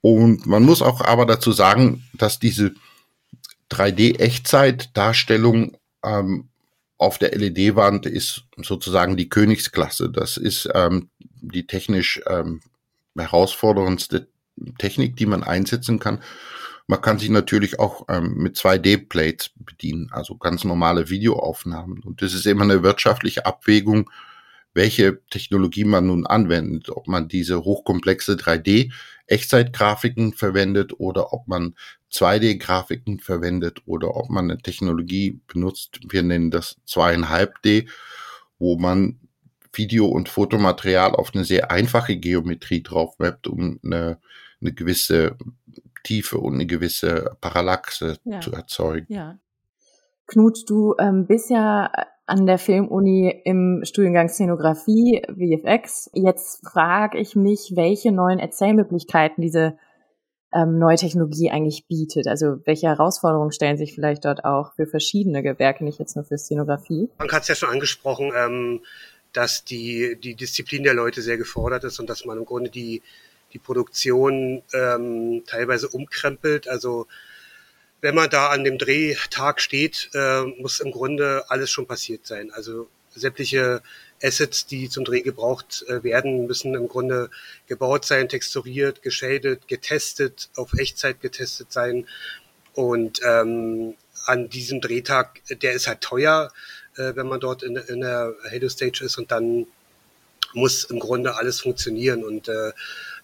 Und 0.00 0.46
man 0.46 0.64
muss 0.64 0.80
auch 0.82 1.00
aber 1.00 1.26
dazu 1.26 1.50
sagen, 1.52 2.04
dass 2.14 2.38
diese 2.38 2.74
3D-Echtzeit-Darstellung 3.70 5.76
ähm, 6.04 6.48
auf 6.96 7.18
der 7.18 7.36
LED-Wand 7.36 8.06
ist 8.06 8.44
sozusagen 8.56 9.16
die 9.16 9.28
Königsklasse. 9.28 10.10
Das 10.10 10.36
ist 10.36 10.68
ähm, 10.74 11.10
die 11.20 11.66
technisch 11.66 12.20
ähm, 12.26 12.60
herausforderndste 13.16 14.28
Technik, 14.78 15.16
die 15.16 15.26
man 15.26 15.44
einsetzen 15.44 15.98
kann. 15.98 16.22
Man 16.86 17.02
kann 17.02 17.18
sich 17.18 17.28
natürlich 17.28 17.78
auch 17.78 18.06
ähm, 18.08 18.38
mit 18.38 18.56
2D-Plates 18.56 19.50
bedienen, 19.56 20.08
also 20.10 20.36
ganz 20.36 20.64
normale 20.64 21.10
Videoaufnahmen. 21.10 22.02
Und 22.02 22.22
das 22.22 22.32
ist 22.32 22.46
immer 22.46 22.64
eine 22.64 22.82
wirtschaftliche 22.82 23.44
Abwägung, 23.46 24.10
welche 24.78 25.20
Technologie 25.28 25.82
man 25.82 26.06
nun 26.06 26.24
anwendet, 26.24 26.88
ob 26.88 27.08
man 27.08 27.26
diese 27.26 27.64
hochkomplexe 27.64 28.34
3D 28.34 28.92
Echtzeitgrafiken 29.26 30.34
verwendet 30.34 30.92
oder 31.00 31.32
ob 31.32 31.48
man 31.48 31.74
2D-Grafiken 32.12 33.18
verwendet 33.18 33.82
oder 33.86 34.14
ob 34.14 34.30
man 34.30 34.44
eine 34.44 34.62
Technologie 34.62 35.40
benutzt, 35.48 35.98
wir 36.08 36.22
nennen 36.22 36.52
das 36.52 36.76
2,5D, 36.86 37.88
wo 38.60 38.78
man 38.78 39.18
Video- 39.72 40.06
und 40.06 40.28
Fotomaterial 40.28 41.10
auf 41.10 41.34
eine 41.34 41.44
sehr 41.44 41.72
einfache 41.72 42.16
Geometrie 42.16 42.84
draufmappt, 42.84 43.48
um 43.48 43.80
eine, 43.82 44.20
eine 44.60 44.72
gewisse 44.72 45.36
Tiefe 46.04 46.38
und 46.38 46.54
eine 46.54 46.66
gewisse 46.66 47.36
Parallaxe 47.40 48.18
ja. 48.24 48.40
zu 48.40 48.52
erzeugen. 48.52 49.12
Ja. 49.12 49.38
Knut, 50.28 50.70
du 50.70 50.94
ähm, 51.00 51.26
bist 51.26 51.50
ja 51.50 51.90
an 52.28 52.46
der 52.46 52.58
Filmuni 52.58 53.40
im 53.44 53.82
Studiengang 53.84 54.28
Szenografie, 54.28 55.22
VFX. 55.28 56.10
Jetzt 56.12 56.62
frage 56.66 57.18
ich 57.18 57.34
mich, 57.34 57.72
welche 57.74 58.12
neuen 58.12 58.38
Erzählmöglichkeiten 58.38 59.40
diese 59.40 59.78
ähm, 60.52 60.78
neue 60.78 60.96
Technologie 60.96 61.50
eigentlich 61.50 61.86
bietet. 61.88 62.26
Also 62.26 62.58
welche 62.66 62.88
Herausforderungen 62.88 63.50
stellen 63.50 63.78
sich 63.78 63.94
vielleicht 63.94 64.26
dort 64.26 64.44
auch 64.44 64.74
für 64.74 64.86
verschiedene 64.86 65.42
Gewerke, 65.42 65.84
nicht 65.84 65.98
jetzt 65.98 66.16
nur 66.16 66.24
für 66.26 66.36
Szenografie? 66.36 67.08
Man 67.18 67.30
hat 67.32 67.42
es 67.42 67.48
ja 67.48 67.54
schon 67.54 67.70
angesprochen, 67.70 68.30
ähm, 68.36 68.80
dass 69.32 69.64
die, 69.64 70.18
die 70.22 70.34
Disziplin 70.34 70.82
der 70.82 70.94
Leute 70.94 71.22
sehr 71.22 71.38
gefordert 71.38 71.84
ist 71.84 71.98
und 71.98 72.10
dass 72.10 72.26
man 72.26 72.36
im 72.36 72.44
Grunde 72.44 72.68
die, 72.68 73.00
die 73.54 73.58
Produktion 73.58 74.62
ähm, 74.74 75.44
teilweise 75.46 75.88
umkrempelt. 75.88 76.68
Also 76.68 77.06
wenn 78.00 78.14
man 78.14 78.30
da 78.30 78.48
an 78.48 78.64
dem 78.64 78.78
Drehtag 78.78 79.60
steht, 79.60 80.10
äh, 80.14 80.42
muss 80.42 80.80
im 80.80 80.92
Grunde 80.92 81.44
alles 81.48 81.70
schon 81.70 81.86
passiert 81.86 82.26
sein. 82.26 82.50
Also 82.52 82.88
sämtliche 83.10 83.82
Assets, 84.22 84.66
die 84.66 84.88
zum 84.88 85.04
Dreh 85.04 85.20
gebraucht 85.20 85.84
äh, 85.88 86.02
werden, 86.02 86.46
müssen 86.46 86.74
im 86.74 86.88
Grunde 86.88 87.30
gebaut 87.66 88.04
sein, 88.04 88.28
texturiert, 88.28 89.02
geschadet, 89.02 89.68
getestet, 89.68 90.48
auf 90.56 90.72
Echtzeit 90.74 91.20
getestet 91.20 91.72
sein. 91.72 92.06
Und 92.74 93.20
ähm, 93.24 93.94
an 94.26 94.48
diesem 94.48 94.80
Drehtag, 94.80 95.40
der 95.50 95.72
ist 95.72 95.88
halt 95.88 96.00
teuer, 96.00 96.52
äh, 96.96 97.14
wenn 97.16 97.26
man 97.26 97.40
dort 97.40 97.62
in, 97.62 97.76
in 97.76 98.00
der 98.00 98.34
Halo 98.50 98.68
Stage 98.68 99.04
ist 99.04 99.18
und 99.18 99.30
dann 99.30 99.66
muss 100.54 100.84
im 100.84 100.98
Grunde 100.98 101.36
alles 101.36 101.60
funktionieren. 101.60 102.24
Und 102.24 102.48
äh, 102.48 102.72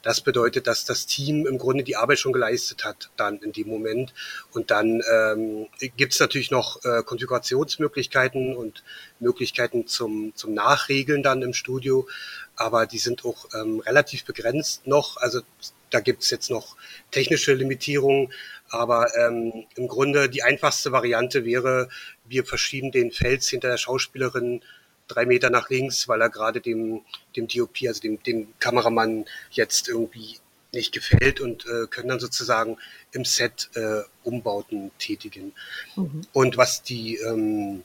das 0.05 0.21
bedeutet, 0.21 0.67
dass 0.67 0.85
das 0.85 1.07
Team 1.07 1.47
im 1.47 1.57
Grunde 1.57 1.83
die 1.83 1.97
Arbeit 1.97 2.19
schon 2.19 2.35
geleistet 2.35 2.85
hat 2.85 3.11
dann 3.17 3.39
in 3.39 3.53
dem 3.53 3.69
Moment. 3.69 4.13
Und 4.53 4.71
dann 4.71 5.03
ähm, 5.11 5.67
gibt 5.97 6.13
es 6.13 6.21
natürlich 6.21 6.51
noch 6.51 6.85
äh, 6.85 7.03
Konfigurationsmöglichkeiten 7.03 8.55
und 8.55 8.85
Möglichkeiten 9.19 9.87
zum, 9.87 10.33
zum 10.37 10.53
Nachregeln 10.53 11.23
dann 11.23 11.41
im 11.41 11.55
Studio. 11.55 12.07
Aber 12.55 12.87
die 12.87 12.99
sind 12.99 13.25
auch 13.25 13.47
ähm, 13.55 13.81
relativ 13.81 14.27
begrenzt 14.27 14.87
noch. 14.87 15.17
Also 15.17 15.41
da 15.89 16.01
gibt 16.01 16.23
es 16.23 16.31
jetzt 16.31 16.51
noch 16.51 16.77
technische 17.11 17.55
Limitierungen. 17.55 18.31
Aber 18.69 19.07
ähm, 19.17 19.65
im 19.75 19.89
Grunde 19.89 20.29
die 20.29 20.43
einfachste 20.43 20.93
Variante 20.93 21.47
wäre, 21.47 21.89
wir 22.27 22.45
verschieben 22.45 22.93
den 22.93 23.11
Fels 23.11 23.49
hinter 23.49 23.69
der 23.69 23.79
Schauspielerin 23.79 24.63
drei 25.09 25.27
Meter 25.27 25.51
nach 25.51 25.71
links, 25.71 26.09
weil 26.09 26.21
er 26.21 26.31
gerade 26.31 26.61
dem, 26.61 27.03
dem 27.37 27.49
DOP, 27.49 27.77
also 27.87 28.01
dem, 28.01 28.23
dem 28.23 28.49
Kameramann 28.59 29.25
jetzt 29.51 29.89
irgendwie 29.89 30.39
nicht 30.73 30.93
gefällt 30.93 31.41
und 31.41 31.67
äh, 31.67 31.87
können 31.89 32.09
dann 32.09 32.21
sozusagen 32.21 32.79
im 33.13 33.25
Set 33.25 33.71
äh, 33.75 34.03
Umbauten 34.25 34.91
tätigen. 34.99 35.53
Mhm. 35.97 36.23
Und 36.33 36.57
was 36.57 36.83
die, 36.83 37.17
ähm, 37.17 37.85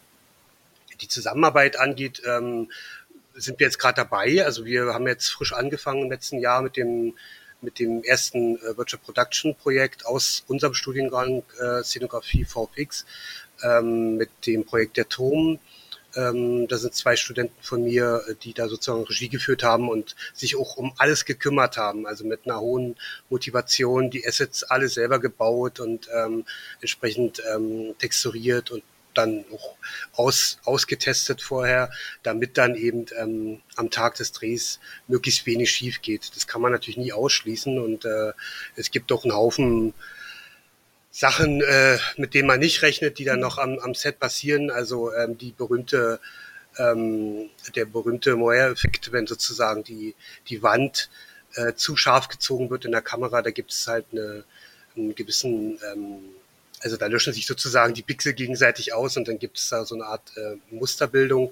die 0.99 1.07
Zusammenarbeit 1.07 1.77
angeht, 1.77 2.21
ähm, 2.25 2.71
sind 3.35 3.59
wir 3.59 3.67
jetzt 3.67 3.79
gerade 3.79 3.95
dabei. 3.95 4.43
Also 4.43 4.65
wir 4.65 4.93
haben 4.93 5.07
jetzt 5.07 5.29
frisch 5.29 5.53
angefangen 5.53 6.03
im 6.03 6.11
letzten 6.11 6.39
Jahr 6.39 6.61
mit 6.61 6.77
dem 6.77 7.13
mit 7.61 7.79
dem 7.79 8.03
ersten 8.03 8.55
äh, 8.57 8.77
Virtual 8.77 9.01
Production 9.03 9.53
Projekt 9.53 10.05
aus 10.05 10.45
unserem 10.47 10.73
Studiengang 10.73 11.43
äh, 11.59 11.83
Szenografie 11.83 12.45
VFX, 12.45 13.05
ähm, 13.63 14.15
mit 14.15 14.29
dem 14.45 14.65
Projekt 14.65 14.95
der 14.95 15.09
Turm 15.09 15.59
ähm, 16.19 16.67
da 16.67 16.77
sind 16.77 16.95
zwei 16.95 17.15
Studenten 17.15 17.61
von 17.61 17.83
mir, 17.83 18.23
äh, 18.27 18.35
die 18.35 18.53
da 18.53 18.67
sozusagen 18.67 19.03
Regie 19.05 19.29
geführt 19.29 19.63
haben 19.63 19.89
und 19.89 20.15
sich 20.33 20.57
auch 20.57 20.77
um 20.77 20.93
alles 20.97 21.25
gekümmert 21.25 21.77
haben. 21.77 22.05
Also 22.05 22.25
mit 22.25 22.45
einer 22.45 22.59
hohen 22.59 22.95
Motivation, 23.29 24.09
die 24.09 24.25
Assets 24.27 24.63
alle 24.63 24.89
selber 24.89 25.19
gebaut 25.19 25.79
und 25.79 26.09
ähm, 26.15 26.45
entsprechend 26.81 27.41
ähm, 27.53 27.95
texturiert 27.97 28.71
und 28.71 28.83
dann 29.13 29.45
auch 29.51 29.75
aus, 30.13 30.59
ausgetestet 30.63 31.41
vorher, 31.41 31.91
damit 32.23 32.57
dann 32.57 32.75
eben 32.75 33.05
ähm, 33.17 33.61
am 33.75 33.89
Tag 33.89 34.15
des 34.15 34.31
Drehs 34.31 34.79
möglichst 35.07 35.45
wenig 35.45 35.71
schief 35.71 36.01
geht. 36.01 36.35
Das 36.35 36.47
kann 36.47 36.61
man 36.61 36.71
natürlich 36.71 36.97
nie 36.97 37.13
ausschließen 37.13 37.79
und 37.79 38.05
äh, 38.05 38.33
es 38.75 38.91
gibt 38.91 39.11
doch 39.11 39.23
einen 39.23 39.33
Haufen 39.33 39.93
Sachen, 41.11 41.61
äh, 41.61 41.97
mit 42.17 42.33
denen 42.33 42.47
man 42.47 42.59
nicht 42.59 42.81
rechnet, 42.81 43.17
die 43.17 43.25
dann 43.25 43.39
noch 43.39 43.57
am, 43.57 43.79
am 43.79 43.95
Set 43.95 44.19
passieren. 44.19 44.69
Also 44.69 45.13
ähm, 45.13 45.37
die 45.37 45.51
berühmte, 45.51 46.19
ähm, 46.77 47.49
der 47.75 47.85
berühmte 47.85 48.35
Moyer-Effekt, 48.35 49.11
wenn 49.11 49.27
sozusagen 49.27 49.83
die, 49.83 50.15
die 50.47 50.61
Wand 50.61 51.09
äh, 51.55 51.73
zu 51.73 51.95
scharf 51.95 52.27
gezogen 52.27 52.69
wird 52.69 52.85
in 52.85 52.91
der 52.91 53.01
Kamera, 53.01 53.41
da 53.41 53.51
gibt 53.51 53.71
es 53.71 53.87
halt 53.87 54.05
eine, 54.11 54.43
einen 54.95 55.15
gewissen, 55.15 55.79
ähm, 55.91 56.19
also 56.81 56.95
da 56.95 57.07
löschen 57.07 57.33
sich 57.33 57.47
sozusagen 57.47 57.93
die 57.93 58.03
Pixel 58.03 58.33
gegenseitig 58.33 58.93
aus 58.93 59.17
und 59.17 59.27
dann 59.27 59.39
gibt 59.39 59.57
es 59.57 59.69
da 59.69 59.85
so 59.85 59.95
eine 59.95 60.05
Art 60.05 60.31
äh, 60.37 60.57
Musterbildung. 60.73 61.51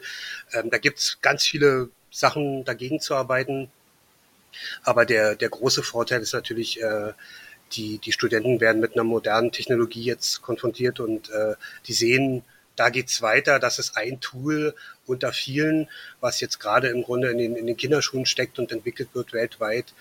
Ähm, 0.54 0.70
da 0.70 0.78
gibt 0.78 1.00
es 1.00 1.17
ganz 1.22 1.43
viele 1.46 1.89
Sachen 2.12 2.63
dagegen 2.63 3.00
zu 3.00 3.15
arbeiten. 3.15 3.70
Aber 4.84 5.06
der, 5.06 5.36
der 5.36 5.50
große 5.50 5.84
Vorteil 5.84 6.22
ist 6.22 6.34
natürlich, 6.34 6.82
äh, 6.82 7.13
die, 7.73 7.97
die 7.99 8.12
Studenten 8.12 8.60
werden 8.60 8.82
mit 8.82 8.93
einer 8.93 9.03
modernen 9.03 9.51
Technologie 9.51 10.03
jetzt 10.03 10.41
konfrontiert 10.41 10.99
und 10.99 11.30
äh, 11.30 11.56
die 11.88 11.93
sehen, 11.93 12.43
da 12.75 12.89
geht's 12.89 13.21
weiter. 13.21 13.60
Das 13.60 13.80
ist 13.80 13.97
ein 13.97 14.19
Tool 14.21 14.73
unter 15.06 15.34
vielen, 15.34 15.89
was 16.19 16.39
jetzt 16.39 16.60
gerade 16.60 16.88
im 16.89 17.03
Grunde 17.03 17.32
in 17.32 17.38
den, 17.38 17.56
in 17.56 17.67
den 17.67 17.77
Kinderschuhen 17.77 18.25
steckt 18.25 18.60
und 18.60 18.71
entwickelt 18.71 19.10
wird 19.13 19.34
weltweit. 19.34 19.93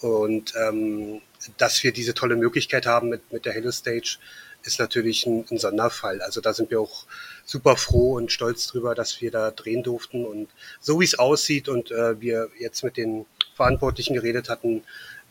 Und 0.00 0.52
ähm, 0.56 1.22
dass 1.56 1.82
wir 1.82 1.92
diese 1.92 2.14
tolle 2.14 2.36
Möglichkeit 2.36 2.86
haben 2.86 3.08
mit, 3.08 3.32
mit 3.32 3.44
der 3.46 3.52
Hello 3.52 3.70
Stage, 3.70 4.18
ist 4.64 4.78
natürlich 4.78 5.26
ein, 5.26 5.44
ein 5.50 5.58
Sonderfall. 5.58 6.22
Also 6.22 6.40
da 6.40 6.52
sind 6.52 6.70
wir 6.70 6.80
auch 6.80 7.06
super 7.44 7.76
froh 7.76 8.16
und 8.16 8.32
stolz 8.32 8.66
drüber, 8.66 8.94
dass 8.94 9.20
wir 9.20 9.30
da 9.30 9.50
drehen 9.50 9.82
durften. 9.82 10.24
Und 10.24 10.48
so 10.80 11.00
wie 11.00 11.04
es 11.04 11.18
aussieht 11.18 11.68
und 11.68 11.90
äh, 11.90 12.20
wir 12.20 12.50
jetzt 12.58 12.82
mit 12.82 12.96
den 12.96 13.26
Verantwortlichen 13.54 14.14
geredet 14.14 14.48
hatten, 14.48 14.82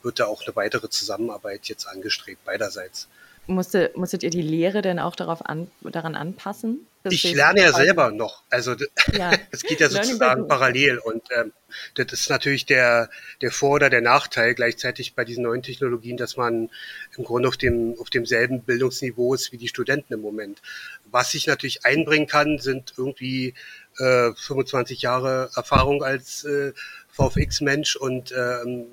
wird 0.03 0.19
da 0.19 0.25
auch 0.25 0.43
eine 0.45 0.55
weitere 0.55 0.89
Zusammenarbeit 0.89 1.65
jetzt 1.65 1.85
angestrebt, 1.87 2.43
beiderseits. 2.45 3.07
Musste, 3.45 3.91
musstet 3.95 4.23
ihr 4.23 4.29
die 4.29 4.41
Lehre 4.41 4.81
denn 4.81 4.99
auch 4.99 5.17
darauf 5.17 5.45
an, 5.45 5.69
daran 5.81 6.15
anpassen? 6.15 6.87
Ich 7.09 7.33
lerne 7.33 7.59
ja 7.59 7.73
selber 7.73 8.11
noch. 8.11 8.43
Also 8.49 8.75
ja. 9.11 9.33
es 9.51 9.63
geht 9.63 9.81
ja 9.81 9.89
sozusagen 9.89 10.47
parallel. 10.47 10.99
Und 10.99 11.23
ähm, 11.37 11.51
das 11.95 12.13
ist 12.13 12.29
natürlich 12.29 12.65
der, 12.65 13.09
der 13.41 13.51
Vor- 13.51 13.71
oder 13.71 13.89
der 13.89 13.99
Nachteil 13.99 14.55
gleichzeitig 14.55 15.13
bei 15.13 15.25
diesen 15.25 15.43
neuen 15.43 15.61
Technologien, 15.61 16.15
dass 16.15 16.37
man 16.37 16.69
im 17.17 17.25
Grunde 17.25 17.49
auf 17.49 17.57
dem 17.57 17.95
auf 17.99 18.09
demselben 18.09 18.61
Bildungsniveau 18.61 19.33
ist 19.33 19.51
wie 19.51 19.57
die 19.57 19.67
Studenten 19.67 20.13
im 20.13 20.21
Moment. 20.21 20.61
Was 21.11 21.33
ich 21.33 21.45
natürlich 21.45 21.85
einbringen 21.85 22.27
kann, 22.27 22.59
sind 22.59 22.93
irgendwie 22.95 23.55
äh, 23.97 24.31
25 24.33 25.01
Jahre 25.01 25.49
Erfahrung 25.53 26.01
als 26.01 26.45
äh, 26.45 26.71
VFX-Mensch 27.09 27.97
und 27.97 28.31
ähm, 28.31 28.85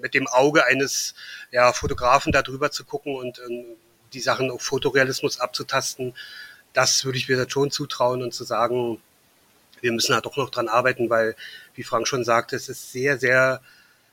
mit 0.00 0.14
dem 0.14 0.26
Auge 0.26 0.64
eines 0.64 1.14
ja, 1.50 1.72
Fotografen 1.72 2.32
da 2.32 2.42
drüber 2.42 2.70
zu 2.70 2.84
gucken 2.84 3.14
und 3.14 3.40
ähm, 3.48 3.64
die 4.12 4.20
Sachen 4.20 4.50
auf 4.50 4.62
Fotorealismus 4.62 5.40
abzutasten, 5.40 6.14
das 6.72 7.04
würde 7.04 7.18
ich 7.18 7.28
mir 7.28 7.48
schon 7.48 7.70
zutrauen 7.70 8.22
und 8.22 8.34
zu 8.34 8.44
sagen, 8.44 9.00
wir 9.80 9.92
müssen 9.92 10.12
da 10.12 10.20
doch 10.20 10.36
noch 10.36 10.50
dran 10.50 10.68
arbeiten, 10.68 11.10
weil, 11.10 11.36
wie 11.74 11.82
Frank 11.82 12.08
schon 12.08 12.24
sagte, 12.24 12.56
es 12.56 12.68
ist 12.68 12.92
sehr, 12.92 13.18
sehr 13.18 13.60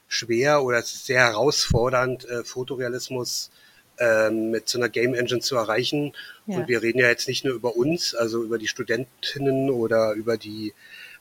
schwer 0.07 0.63
oder 0.63 0.79
es 0.79 0.93
ist 0.93 1.05
sehr 1.05 1.21
herausfordernd, 1.21 2.25
äh, 2.25 2.43
Fotorealismus 2.43 3.49
äh, 3.97 4.29
mit 4.29 4.67
so 4.67 4.77
einer 4.77 4.89
Game 4.89 5.13
Engine 5.13 5.39
zu 5.39 5.55
erreichen. 5.55 6.13
Ja. 6.45 6.57
Und 6.57 6.67
wir 6.67 6.81
reden 6.81 6.99
ja 6.99 7.07
jetzt 7.07 7.27
nicht 7.27 7.45
nur 7.45 7.55
über 7.55 7.75
uns, 7.75 8.13
also 8.13 8.43
über 8.43 8.57
die 8.57 8.67
Studentinnen 8.67 9.69
oder 9.69 10.13
über 10.13 10.37
die 10.37 10.73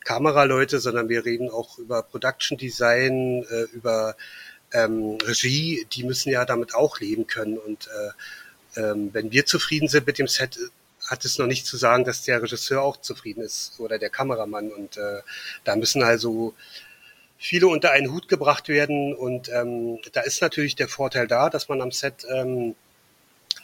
Kameraleute, 0.05 0.81
sondern 0.81 1.09
wir 1.09 1.25
reden 1.25 1.51
auch 1.51 1.79
über 1.79 2.03
Production 2.03 2.59
Design, 2.59 3.44
äh, 3.49 3.62
über 3.73 4.16
ähm, 4.72 5.18
Regie, 5.22 5.87
die 5.92 6.04
müssen 6.04 6.30
ja 6.30 6.44
damit 6.44 6.74
auch 6.74 7.00
leben 7.00 7.26
können. 7.26 7.59
Und 7.59 7.88
äh, 7.88 8.80
ähm, 8.80 9.11
wenn 9.12 9.33
wir 9.33 9.46
zufrieden 9.46 9.88
sind 9.88 10.06
mit 10.06 10.18
dem 10.18 10.28
Set, 10.28 10.59
hat 11.09 11.24
es 11.24 11.38
noch 11.38 11.46
nicht 11.46 11.66
zu 11.66 11.76
sagen, 11.76 12.04
dass 12.04 12.22
der 12.22 12.42
Regisseur 12.42 12.83
auch 12.83 13.00
zufrieden 13.00 13.42
ist 13.42 13.78
oder 13.78 13.98
der 13.98 14.11
Kameramann. 14.11 14.70
Und 14.70 14.96
äh, 14.96 15.22
da 15.64 15.76
müssen 15.76 16.02
also 16.02 16.54
viele 17.38 17.66
unter 17.66 17.90
einen 17.90 18.12
Hut 18.12 18.28
gebracht 18.28 18.68
werden. 18.68 19.14
Und 19.14 19.48
ähm, 19.48 19.98
da 20.12 20.20
ist 20.20 20.42
natürlich 20.42 20.76
der 20.76 20.88
Vorteil 20.88 21.26
da, 21.26 21.50
dass 21.50 21.68
man 21.68 21.80
am 21.80 21.90
Set 21.90 22.26
ähm, 22.30 22.74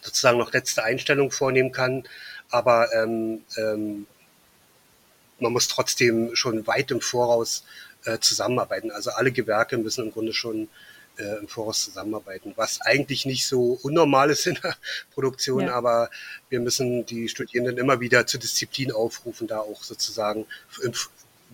sozusagen 0.01 0.39
noch 0.39 0.53
letzte 0.53 0.83
Einstellungen 0.83 1.31
vornehmen 1.31 1.73
kann. 1.73 2.05
Aber 2.51 2.93
ähm, 2.95 3.45
ähm, 3.57 4.07
man 5.39 5.53
muss 5.53 5.69
trotzdem 5.69 6.35
schon 6.35 6.67
weit 6.67 6.91
im 6.91 7.01
Voraus 7.01 7.65
äh, 8.05 8.19
zusammenarbeiten. 8.19 8.91
Also 8.91 9.11
alle 9.11 9.33
Gewerke 9.33 9.77
müssen 9.79 10.07
im 10.07 10.13
Grunde 10.13 10.33
schon 10.33 10.69
äh, 11.19 11.39
im 11.39 11.49
Voraus 11.49 11.85
zusammenarbeiten, 11.85 12.53
was 12.57 12.81
eigentlich 12.81 13.27
nicht 13.27 13.47
so 13.47 13.79
unnormal 13.83 14.31
ist 14.31 14.47
in 14.47 14.59
der 14.63 14.75
Produktion, 15.15 15.63
ja. 15.63 15.75
aber 15.75 16.11
wir 16.49 16.61
müssen 16.61 17.07
die 17.07 17.29
Studierenden 17.29 17.79
immer 17.79 18.01
wieder 18.01 18.27
zur 18.27 18.41
Disziplin 18.41 18.93
aufrufen, 18.93 19.47
da 19.47 19.61
auch 19.61 19.83
sozusagen 19.83 20.47
im, 20.83 20.93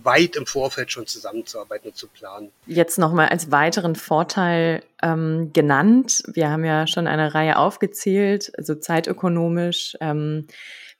weit 0.02 0.36
im 0.36 0.46
Vorfeld 0.46 0.90
schon 0.90 1.06
zusammenzuarbeiten 1.06 1.90
und 1.90 1.96
zu 1.96 2.08
planen. 2.08 2.50
Jetzt 2.66 2.98
nochmal 2.98 3.28
als 3.28 3.50
weiteren 3.50 3.94
Vorteil 3.94 4.82
ähm, 5.02 5.50
genannt. 5.52 6.22
Wir 6.32 6.50
haben 6.50 6.64
ja 6.64 6.86
schon 6.86 7.06
eine 7.06 7.34
Reihe 7.34 7.56
aufgezählt, 7.56 8.52
also 8.56 8.74
zeitökonomisch. 8.74 9.96
Ähm, 10.00 10.46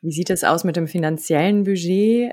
wie 0.01 0.13
sieht 0.13 0.31
es 0.31 0.45
aus 0.45 0.65
mit 0.65 0.77
dem 0.77 0.89
finanziellen 0.89 1.65
Budget? 1.65 2.33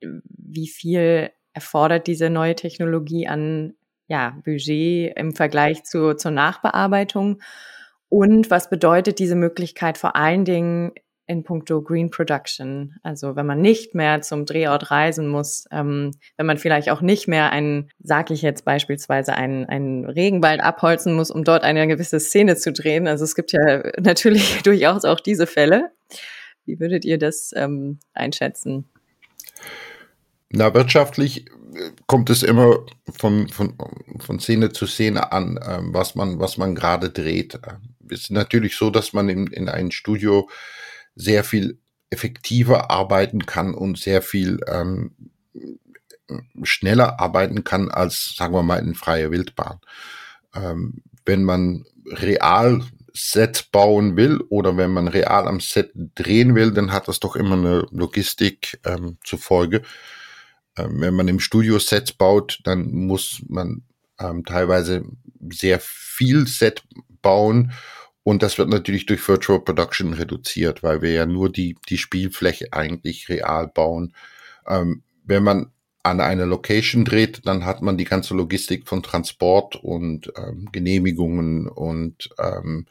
Wie 0.00 0.68
viel 0.68 1.30
erfordert 1.52 2.06
diese 2.06 2.30
neue 2.30 2.54
Technologie 2.54 3.26
an 3.26 3.74
ja, 4.08 4.36
Budget 4.44 5.16
im 5.16 5.34
Vergleich 5.34 5.84
zu, 5.84 6.14
zur 6.14 6.30
Nachbearbeitung? 6.30 7.40
Und 8.08 8.50
was 8.50 8.70
bedeutet 8.70 9.18
diese 9.18 9.36
Möglichkeit 9.36 9.98
vor 9.98 10.16
allen 10.16 10.44
Dingen 10.44 10.92
in 11.26 11.44
puncto 11.44 11.82
Green 11.82 12.10
Production? 12.10 12.94
Also 13.02 13.36
wenn 13.36 13.44
man 13.44 13.60
nicht 13.60 13.94
mehr 13.94 14.22
zum 14.22 14.46
Drehort 14.46 14.90
reisen 14.90 15.28
muss, 15.28 15.66
ähm, 15.70 16.12
wenn 16.38 16.46
man 16.46 16.56
vielleicht 16.56 16.90
auch 16.90 17.02
nicht 17.02 17.28
mehr 17.28 17.52
einen, 17.52 17.90
sag 17.98 18.30
ich 18.30 18.40
jetzt 18.40 18.64
beispielsweise, 18.64 19.34
einen, 19.34 19.66
einen 19.66 20.06
Regenwald 20.06 20.60
abholzen 20.60 21.14
muss, 21.14 21.30
um 21.30 21.44
dort 21.44 21.64
eine 21.64 21.86
gewisse 21.86 22.18
Szene 22.18 22.56
zu 22.56 22.72
drehen. 22.72 23.06
Also 23.06 23.24
es 23.24 23.34
gibt 23.34 23.52
ja 23.52 23.82
natürlich 24.00 24.62
durchaus 24.64 25.04
auch 25.04 25.20
diese 25.20 25.46
Fälle. 25.46 25.90
Wie 26.64 26.80
würdet 26.80 27.04
ihr 27.04 27.18
das 27.18 27.52
ähm, 27.54 27.98
einschätzen? 28.14 28.86
Na, 30.50 30.72
wirtschaftlich 30.72 31.46
äh, 31.46 31.90
kommt 32.06 32.30
es 32.30 32.42
immer 32.42 32.78
von, 33.08 33.48
von, 33.48 33.74
von 34.18 34.40
Szene 34.40 34.72
zu 34.72 34.86
Szene 34.86 35.32
an, 35.32 35.58
ähm, 35.62 35.92
was 35.92 36.14
man, 36.14 36.40
was 36.40 36.56
man 36.56 36.74
gerade 36.74 37.10
dreht. 37.10 37.58
Es 38.10 38.22
ist 38.22 38.30
natürlich 38.30 38.76
so, 38.76 38.90
dass 38.90 39.12
man 39.12 39.28
in, 39.28 39.46
in 39.48 39.68
ein 39.68 39.90
Studio 39.90 40.48
sehr 41.14 41.44
viel 41.44 41.78
effektiver 42.10 42.90
arbeiten 42.90 43.44
kann 43.44 43.74
und 43.74 43.98
sehr 43.98 44.22
viel 44.22 44.60
ähm, 44.66 45.12
schneller 46.62 47.20
arbeiten 47.20 47.64
kann 47.64 47.90
als, 47.90 48.34
sagen 48.36 48.54
wir 48.54 48.62
mal, 48.62 48.78
in 48.78 48.94
freier 48.94 49.30
Wildbahn. 49.30 49.80
Ähm, 50.54 51.02
wenn 51.26 51.44
man 51.44 51.84
real 52.06 52.82
Set 53.12 53.70
bauen 53.72 54.16
will 54.16 54.40
oder 54.48 54.76
wenn 54.76 54.92
man 54.92 55.08
real 55.08 55.48
am 55.48 55.60
Set 55.60 55.90
drehen 56.14 56.54
will, 56.54 56.70
dann 56.70 56.92
hat 56.92 57.08
das 57.08 57.20
doch 57.20 57.36
immer 57.36 57.56
eine 57.56 57.86
Logistik 57.90 58.80
ähm, 58.84 59.18
zur. 59.24 59.40
Ähm, 60.78 61.00
wenn 61.00 61.14
man 61.14 61.28
im 61.28 61.40
Studio 61.40 61.78
Sets 61.78 62.12
baut, 62.12 62.60
dann 62.64 62.90
muss 62.92 63.42
man 63.48 63.82
ähm, 64.18 64.44
teilweise 64.44 65.04
sehr 65.50 65.80
viel 65.80 66.46
Set 66.46 66.82
bauen 67.22 67.72
und 68.28 68.42
das 68.42 68.58
wird 68.58 68.68
natürlich 68.68 69.06
durch 69.06 69.26
Virtual 69.26 69.58
Production 69.58 70.12
reduziert, 70.12 70.82
weil 70.82 71.00
wir 71.00 71.12
ja 71.12 71.24
nur 71.24 71.50
die, 71.50 71.78
die 71.88 71.96
Spielfläche 71.96 72.74
eigentlich 72.74 73.30
real 73.30 73.68
bauen. 73.68 74.12
Ähm, 74.66 75.02
wenn 75.24 75.42
man 75.42 75.72
an 76.02 76.20
einer 76.20 76.44
Location 76.44 77.06
dreht, 77.06 77.46
dann 77.46 77.64
hat 77.64 77.80
man 77.80 77.96
die 77.96 78.04
ganze 78.04 78.34
Logistik 78.34 78.86
von 78.86 79.02
Transport 79.02 79.76
und 79.76 80.30
ähm, 80.36 80.68
Genehmigungen 80.72 81.68
und 81.68 82.28
ähm, 82.38 82.84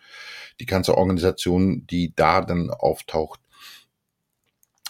die 0.60 0.66
ganze 0.66 0.98
Organisation, 0.98 1.86
die 1.86 2.14
da 2.16 2.42
dann 2.42 2.72
auftaucht. 2.72 3.40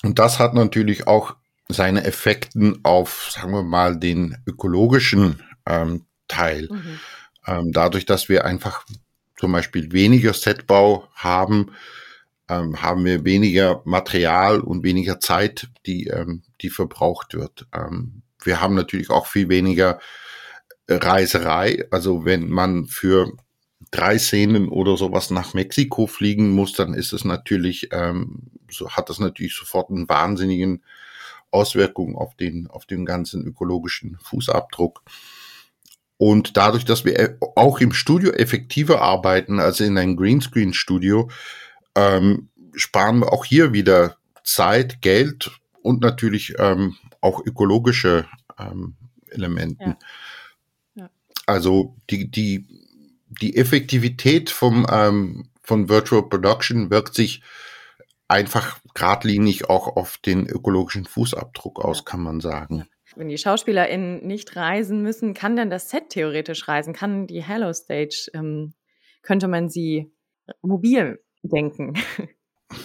Und 0.02 0.18
das 0.18 0.40
hat 0.40 0.54
natürlich 0.54 1.08
auch 1.08 1.36
seine 1.70 2.04
Effekten 2.06 2.84
auf, 2.84 3.30
sagen 3.32 3.52
wir 3.52 3.64
mal, 3.64 3.98
den 3.98 4.38
ökologischen 4.46 5.44
ähm, 5.66 6.06
Teil. 6.28 6.70
Mhm. 6.72 7.00
Ähm, 7.46 7.72
dadurch, 7.72 8.06
dass 8.06 8.30
wir 8.30 8.46
einfach 8.46 8.86
zum 9.38 9.52
Beispiel 9.52 9.92
weniger 9.92 10.34
Setbau 10.34 11.08
haben, 11.14 11.72
ähm, 12.50 12.82
haben 12.82 13.06
wir 13.06 13.26
weniger 13.26 13.82
Material 13.86 14.62
und 14.62 14.84
weniger 14.84 15.20
Zeit, 15.20 15.68
die, 15.86 16.08
ähm, 16.08 16.44
die 16.62 16.70
verbraucht 16.70 17.34
wird. 17.34 17.68
Ähm, 17.74 18.22
wir 18.44 18.62
haben 18.62 18.76
natürlich 18.76 19.10
auch 19.10 19.28
viel 19.28 19.50
weniger 19.50 20.00
Reiserei. 20.88 21.86
Also 21.92 22.24
wenn 22.24 22.50
man 22.50 22.86
für 22.86 23.34
drei 23.92 24.18
Szenen 24.18 24.70
oder 24.70 24.98
sowas 24.98 25.30
nach 25.30 25.54
Mexiko 25.54 26.08
fliegen 26.08 26.52
muss, 26.52 26.74
dann 26.74 26.94
ist 26.94 27.14
es 27.14 27.26
natürlich, 27.26 27.90
ähm, 27.92 28.44
so 28.70 28.90
hat 28.92 29.10
das 29.10 29.20
natürlich 29.20 29.56
sofort 29.56 29.90
einen 29.90 30.08
wahnsinnigen 30.10 30.84
Auswirkungen 31.52 32.16
auf 32.16 32.36
den, 32.36 32.68
auf 32.68 32.86
den 32.86 33.06
ganzen 33.06 33.46
ökologischen 33.46 34.18
Fußabdruck. 34.22 35.02
Und 36.18 36.58
dadurch, 36.58 36.84
dass 36.84 37.06
wir 37.06 37.20
e, 37.20 37.38
auch 37.56 37.80
im 37.80 37.94
Studio 37.94 38.32
effektiver 38.32 39.02
arbeiten 39.02 39.60
als 39.60 39.80
in 39.80 39.98
einem 39.98 40.18
Greenscreen-Studio, 40.18 41.30
ähm, 41.96 42.50
sparen 42.76 43.20
wir 43.20 43.32
auch 43.32 43.46
hier 43.46 43.74
wieder 43.74 44.18
Zeit, 44.44 45.02
Geld 45.02 45.52
und 45.82 46.02
natürlich 46.02 46.56
ähm, 46.58 46.96
auch 47.22 47.46
ökologische 47.46 48.26
ähm, 48.58 48.96
Elementen. 49.30 49.96
Ja. 50.96 51.04
Ja. 51.04 51.10
Also 51.46 51.96
die, 52.10 52.32
die, 52.32 52.66
die 53.42 53.56
Effektivität 53.56 54.50
vom, 54.50 54.88
ähm, 54.92 55.50
von 55.62 55.90
Virtual 55.90 56.28
Production 56.28 56.90
wirkt 56.90 57.14
sich 57.14 57.42
einfach 58.28 58.80
geradlinig 58.94 59.70
auch 59.70 59.96
auf 59.96 60.18
den 60.18 60.48
ökologischen 60.48 61.06
Fußabdruck 61.06 61.84
aus, 61.84 62.06
kann 62.06 62.22
man 62.22 62.40
sagen. 62.40 62.88
Wenn 63.16 63.30
die 63.30 63.38
SchauspielerInnen 63.38 64.26
nicht 64.26 64.56
reisen 64.56 65.02
müssen, 65.02 65.34
kann 65.34 65.56
dann 65.56 65.70
das 65.70 65.90
Set 65.90 66.10
theoretisch 66.10 66.68
reisen? 66.68 66.94
Kann 66.94 67.28
die 67.28 67.42
Hello 67.42 67.74
Stage, 67.74 68.30
ähm, 68.34 68.74
könnte 69.22 69.48
man 69.48 69.70
sie 69.70 70.12
mobil 70.62 71.20
denken? 71.44 71.94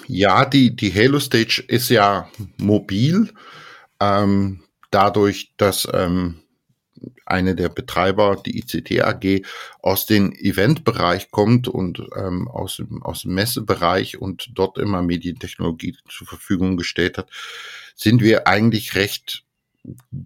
Ja, 0.06 0.44
die, 0.44 0.76
die 0.76 0.94
Halo 0.94 1.18
Stage 1.18 1.64
ist 1.66 1.88
ja 1.88 2.30
mobil, 2.56 3.32
ähm, 4.00 4.62
dadurch, 4.90 5.54
dass 5.56 5.88
ähm, 5.92 6.41
eine 7.26 7.54
der 7.54 7.68
Betreiber, 7.68 8.36
die 8.44 8.58
ICT 8.58 9.02
AG, 9.02 9.42
aus 9.80 10.06
dem 10.06 10.32
Eventbereich 10.32 11.30
kommt 11.30 11.68
und 11.68 12.02
ähm, 12.16 12.48
aus, 12.48 12.76
dem, 12.76 13.02
aus 13.02 13.22
dem 13.22 13.34
Messebereich 13.34 14.18
und 14.20 14.50
dort 14.54 14.78
immer 14.78 15.02
Medientechnologie 15.02 15.96
zur 16.08 16.26
Verfügung 16.26 16.76
gestellt 16.76 17.18
hat, 17.18 17.30
sind 17.94 18.22
wir 18.22 18.46
eigentlich 18.46 18.94
recht 18.94 19.44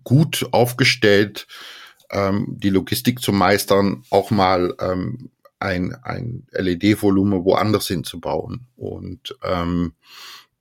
gut 0.04 0.46
aufgestellt, 0.52 1.46
ähm, 2.10 2.46
die 2.48 2.70
Logistik 2.70 3.20
zu 3.20 3.32
meistern, 3.32 4.04
auch 4.10 4.30
mal 4.30 4.74
ähm, 4.80 5.30
ein, 5.58 5.94
ein 6.02 6.46
LED-Volumen 6.52 7.44
woanders 7.44 7.88
hinzubauen. 7.88 8.66
Und 8.76 9.36
ähm, 9.42 9.94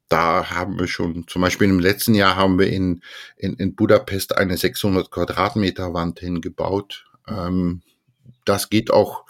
da 0.09 0.51
haben 0.51 0.79
wir 0.79 0.87
schon, 0.87 1.27
zum 1.27 1.41
Beispiel 1.41 1.67
im 1.69 1.79
letzten 1.79 2.13
Jahr 2.13 2.35
haben 2.35 2.59
wir 2.59 2.67
in, 2.67 3.01
in, 3.37 3.55
in 3.55 3.75
Budapest 3.75 4.37
eine 4.37 4.57
600 4.57 5.09
Quadratmeter 5.09 5.93
Wand 5.93 6.19
hingebaut. 6.19 7.05
Ähm, 7.27 7.81
das 8.45 8.69
geht 8.69 8.91
auch 8.91 9.25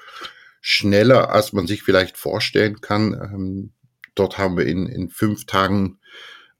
schneller, 0.59 1.29
als 1.29 1.53
man 1.53 1.67
sich 1.67 1.83
vielleicht 1.83 2.17
vorstellen 2.17 2.81
kann. 2.81 3.13
Ähm, 3.13 3.71
dort 4.15 4.37
haben 4.37 4.57
wir 4.57 4.65
in, 4.65 4.87
in 4.87 5.09
fünf 5.09 5.45
Tagen 5.45 5.99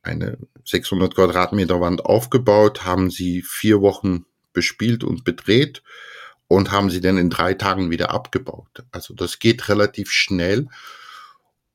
eine 0.01 0.37
600 0.63 1.15
Quadratmeter 1.15 1.81
Wand 1.81 2.05
aufgebaut, 2.05 2.85
haben 2.85 3.09
sie 3.09 3.41
vier 3.41 3.81
Wochen 3.81 4.25
bespielt 4.53 5.03
und 5.03 5.23
bedreht 5.23 5.83
und 6.47 6.71
haben 6.71 6.89
sie 6.89 7.01
dann 7.01 7.17
in 7.17 7.29
drei 7.29 7.53
Tagen 7.53 7.89
wieder 7.89 8.11
abgebaut. 8.11 8.83
Also 8.91 9.13
das 9.13 9.39
geht 9.39 9.67
relativ 9.67 10.11
schnell. 10.11 10.67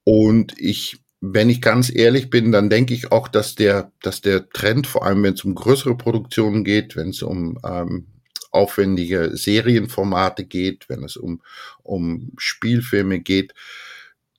Und 0.05 0.59
ich 0.59 1.01
wenn 1.21 1.51
ich 1.51 1.61
ganz 1.61 1.95
ehrlich 1.95 2.31
bin, 2.31 2.51
dann 2.51 2.71
denke 2.71 2.95
ich 2.95 3.13
auch, 3.13 3.29
dass 3.29 3.55
der, 3.55 3.93
dass 4.03 4.23
der 4.23 4.49
Trend, 4.49 4.87
vor 4.87 5.05
allem 5.05 5.23
wenn 5.23 5.35
es 5.35 5.45
um 5.45 5.55
größere 5.55 5.97
Produktionen 5.97 6.65
geht, 6.65 6.97
wenn 6.97 7.11
es 7.11 7.23
um 7.23 7.59
ähm, 7.65 8.07
aufwendige 8.51 9.37
Serienformate 9.37 10.45
geht, 10.45 10.89
wenn 10.89 11.05
es 11.05 11.17
um, 11.17 11.43
um 11.83 12.33
Spielfilme 12.39 13.21
geht, 13.21 13.55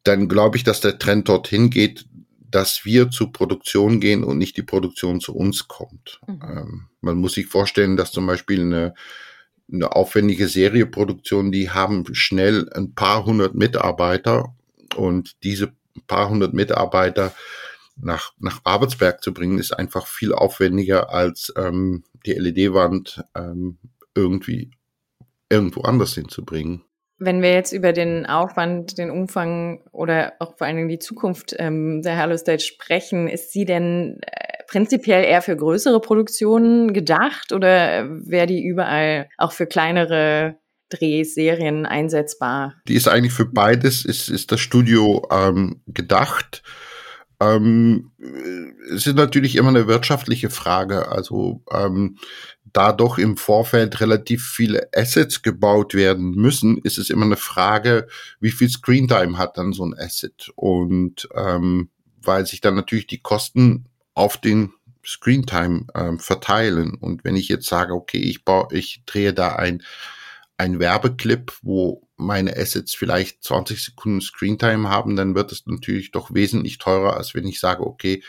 dann 0.04 0.28
glaube 0.28 0.58
ich, 0.58 0.64
dass 0.64 0.82
der 0.82 0.98
Trend 0.98 1.30
dorthin 1.30 1.70
geht, 1.70 2.06
dass 2.50 2.84
wir 2.84 3.12
zur 3.12 3.32
Produktion 3.32 4.00
gehen 4.00 4.24
und 4.24 4.38
nicht 4.38 4.58
die 4.58 4.64
Produktion 4.64 5.22
zu 5.22 5.36
uns 5.36 5.68
kommt. 5.68 6.20
Mhm. 6.28 6.40
Ähm, 6.44 6.88
man 7.00 7.18
muss 7.18 7.34
sich 7.34 7.48
vorstellen, 7.48 7.96
dass 7.96 8.12
zum 8.12 8.26
Beispiel 8.26 8.62
eine, 8.62 8.96
eine 9.72 9.96
aufwendige 9.96 10.48
Serieproduktion, 10.48 11.52
die 11.52 11.70
haben 11.70 12.04
schnell 12.14 12.70
ein 12.74 12.94
paar 12.94 13.26
hundert 13.26 13.56
Mitarbeiter 13.56 14.54
und 14.96 15.44
diese 15.44 15.72
paar 16.08 16.30
hundert 16.30 16.54
Mitarbeiter 16.54 17.34
nach, 17.96 18.34
nach 18.40 18.62
Arbeitsberg 18.64 19.24
zu 19.24 19.34
bringen, 19.34 19.60
ist 19.60 19.74
einfach 19.74 20.08
viel 20.08 20.34
aufwendiger 20.34 21.10
als 21.12 21.54
ähm, 21.58 22.04
die 22.26 22.34
LED-Wand 22.34 23.24
ähm, 23.36 23.78
irgendwie 24.16 24.72
irgendwo 25.50 25.82
anders 25.82 26.14
hinzubringen. 26.14 26.84
Wenn 27.18 27.44
wir 27.44 27.54
jetzt 27.54 27.72
über 27.72 27.94
den 27.94 28.26
Aufwand, 28.26 28.98
den 28.98 29.12
Umfang 29.12 29.84
oder 29.92 30.34
auch 30.40 30.58
vor 30.58 30.66
allen 30.66 30.78
Dingen 30.78 30.90
die 30.90 30.98
Zukunft 30.98 31.56
ähm, 31.60 32.02
der 32.02 32.18
Hello 32.18 32.36
Stage 32.36 32.64
sprechen, 32.64 33.28
ist 33.28 33.52
sie 33.52 33.66
denn 33.66 34.20
äh, 34.22 34.64
prinzipiell 34.68 35.24
eher 35.24 35.44
für 35.44 35.56
größere 35.56 36.00
Produktionen 36.00 36.94
gedacht 36.94 37.52
oder 37.52 38.08
wäre 38.10 38.48
die 38.48 38.64
überall 38.64 39.30
auch 39.38 39.52
für 39.52 39.68
kleinere 39.68 40.58
Drehserien 40.92 41.86
einsetzbar? 41.86 42.76
Die 42.88 42.96
ist 42.96 43.08
eigentlich 43.08 43.34
für 43.34 43.46
beides, 43.46 44.06
ist, 44.06 44.30
ist 44.30 44.52
das 44.52 44.60
Studio 44.60 45.28
ähm, 45.32 45.82
gedacht. 45.88 46.64
Ähm, 47.42 48.12
es 48.94 49.08
ist 49.08 49.16
natürlich 49.16 49.56
immer 49.56 49.70
eine 49.70 49.88
wirtschaftliche 49.88 50.50
Frage. 50.50 51.10
Also 51.10 51.64
ähm, 51.72 52.18
da 52.72 52.94
doch 52.94 53.18
im 53.18 53.36
Vorfeld 53.36 54.00
relativ 54.00 54.48
viele 54.48 54.90
Assets 54.96 55.42
gebaut 55.42 55.94
werden 55.94 56.32
müssen, 56.32 56.78
ist 56.78 56.98
es 56.98 57.10
immer 57.10 57.26
eine 57.26 57.38
Frage, 57.38 58.08
wie 58.40 58.52
viel 58.52 58.70
Screentime 58.70 59.38
hat 59.38 59.58
dann 59.58 59.74
so 59.74 59.84
ein 59.84 59.96
Asset. 59.98 60.52
Und 60.56 61.28
ähm, 61.36 61.90
weil 62.22 62.46
sich 62.46 62.62
dann 62.62 62.76
natürlich 62.76 63.08
die 63.08 63.22
Kosten 63.22 63.86
auf 64.14 64.38
den 64.38 64.74
Screentime 65.06 65.88
ähm, 65.96 66.20
verteilen. 66.20 66.96
Und 66.96 67.24
wenn 67.24 67.36
ich 67.36 67.48
jetzt 67.48 67.68
sage, 67.68 67.94
okay, 67.94 68.20
ich 68.20 68.46
baue, 68.46 68.68
ich 68.72 69.04
drehe 69.06 69.34
da 69.34 69.56
ein, 69.56 69.82
ein 70.62 70.80
Werbeclip, 70.80 71.54
wo 71.64 72.08
meine 72.18 72.56
Assets 72.56 72.94
vielleicht 72.94 73.44
20 73.44 73.84
Sekunden 73.84 74.22
Screentime 74.22 74.88
haben, 74.88 75.16
dann 75.16 75.34
wird 75.34 75.52
es 75.52 75.66
natürlich 75.66 76.12
doch 76.12 76.34
wesentlich 76.34 76.78
teurer, 76.78 77.18
als 77.18 77.34
wenn 77.34 77.48
ich 77.48 77.60
sage, 77.60 77.84
okay, 77.84 78.24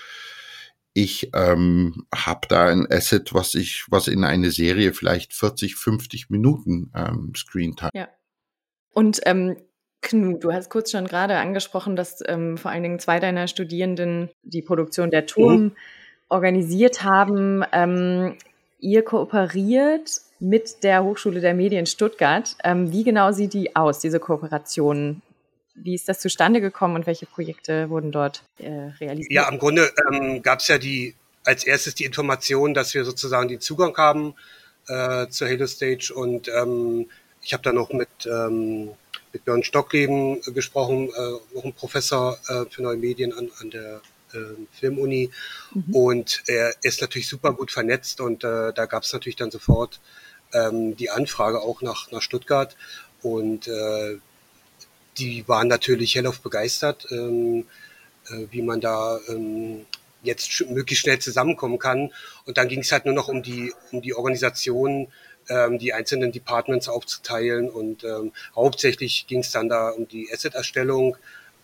ich 0.95 1.31
ähm, 1.35 2.07
habe 2.15 2.49
da 2.49 2.69
ein 2.69 2.91
Asset, 2.91 3.35
was 3.35 3.55
ich, 3.55 3.85
was 3.89 4.09
in 4.09 4.25
eine 4.25 4.51
Serie 4.51 4.95
vielleicht 4.95 5.35
40, 5.35 5.77
50 5.77 6.31
Minuten 6.31 6.91
ähm, 6.95 7.33
Screentime. 7.37 7.91
Ja. 7.95 8.09
Und 8.93 9.21
ähm, 9.25 9.57
Knut, 10.01 10.43
du 10.43 10.53
hast 10.53 10.71
kurz 10.71 10.91
schon 10.91 11.07
gerade 11.07 11.37
angesprochen, 11.37 11.97
dass 11.97 12.23
ähm, 12.27 12.57
vor 12.57 12.71
allen 12.71 12.83
Dingen 12.83 12.99
zwei 12.99 13.21
deiner 13.21 13.47
Studierenden 13.47 14.31
die 14.43 14.63
Produktion 14.63 15.11
der 15.11 15.27
Turm 15.27 15.63
mhm. 15.63 15.73
organisiert 16.29 17.05
haben. 17.05 17.63
Ähm, 17.73 18.37
ihr 18.83 19.03
kooperiert 19.03 20.21
mit 20.41 20.83
der 20.83 21.05
Hochschule 21.05 21.41
der 21.41 21.55
Medien 21.55 21.87
Stuttgart. 21.87 22.57
Ähm, 22.65 22.93
wie 22.93 23.05
genau 23.05 23.33
sieht 23.33 23.55
die 23.55 23.75
aus, 23.75 24.01
diese 24.01 24.21
Kooperation? 24.21 25.23
Wie 25.75 25.95
ist 25.95 26.09
das 26.09 26.21
zustande 26.21 26.61
gekommen 26.61 26.97
und 26.97 27.07
welche 27.07 27.25
Projekte 27.25 27.89
wurden 27.89 28.13
dort 28.13 28.43
äh, 28.59 28.91
realisiert? 29.01 29.33
Ja, 29.33 29.49
im 29.49 29.59
Grunde 29.59 29.91
ähm, 30.11 30.43
gab 30.43 30.59
es 30.59 30.69
ja 30.69 30.77
die 30.77 31.15
als 31.45 31.65
erstes 31.65 31.95
die 31.95 32.05
Information, 32.05 32.75
dass 32.75 32.93
wir 32.95 33.05
sozusagen 33.05 33.49
den 33.49 33.61
Zugang 33.61 33.97
haben 33.97 34.35
äh, 34.89 35.29
zur 35.29 35.49
Halo 35.49 35.67
Stage 35.67 36.13
und 36.15 36.49
ähm, 36.49 37.07
ich 37.43 37.53
habe 37.53 37.63
da 37.63 37.73
noch 37.73 37.93
mit 37.93 38.09
ähm, 38.27 38.91
mit 39.33 39.45
Björn 39.45 39.63
Stockleben 39.63 40.41
gesprochen, 40.55 41.09
äh, 41.09 41.59
auch 41.59 41.65
ein 41.65 41.73
Professor 41.73 42.39
äh, 42.49 42.65
für 42.69 42.83
neue 42.83 42.97
Medien 42.97 43.33
an, 43.33 43.51
an 43.61 43.71
der 43.71 43.95
äh, 43.95 44.01
Filmuni. 44.73 45.31
Mhm. 45.75 45.95
Und 45.95 46.43
er 46.47 46.75
ist 46.83 47.01
natürlich 47.01 47.29
super 47.29 47.53
gut 47.53 47.71
vernetzt 47.71 48.21
und 48.21 48.45
äh, 48.45 48.73
da 48.73 48.87
gab 48.87 49.03
es 49.03 49.13
natürlich 49.13 49.37
dann 49.37 49.51
sofort 49.51 50.01
ähm, 50.53 50.97
die 50.97 51.11
Anfrage 51.11 51.61
auch 51.61 51.83
nach, 51.83 52.11
nach 52.11 52.23
Stuttgart. 52.23 52.77
Und 53.23 53.69
äh, 53.69 54.19
die 55.19 55.47
waren 55.47 55.69
natürlich 55.69 56.15
hellauf 56.15 56.41
begeistert, 56.41 57.07
ähm, 57.11 57.67
äh, 58.29 58.47
wie 58.51 58.63
man 58.63 58.81
da 58.81 59.19
ähm, 59.29 59.87
jetzt 60.23 60.65
möglichst 60.69 61.03
schnell 61.03 61.19
zusammenkommen 61.19 61.79
kann. 61.79 62.13
Und 62.47 62.57
dann 62.59 62.69
ging 62.69 62.81
es 62.81 62.93
halt 62.93 63.05
nur 63.05 63.15
noch 63.15 63.29
um 63.29 63.43
die, 63.43 63.73
um 63.91 64.03
die 64.03 64.15
Organisation 64.15 65.09
ähm, 65.49 65.79
die 65.79 65.93
einzelnen 65.93 66.33
Departments 66.33 66.89
aufzuteilen. 66.89 67.69
Und 67.69 68.05
ähm, 68.05 68.33
hauptsächlich 68.55 69.27
ging 69.27 69.41
es 69.41 69.51
dann 69.51 69.69
da 69.69 69.91
um 69.91 70.09
die 70.09 70.29
Asset-Erstellung 70.33 71.17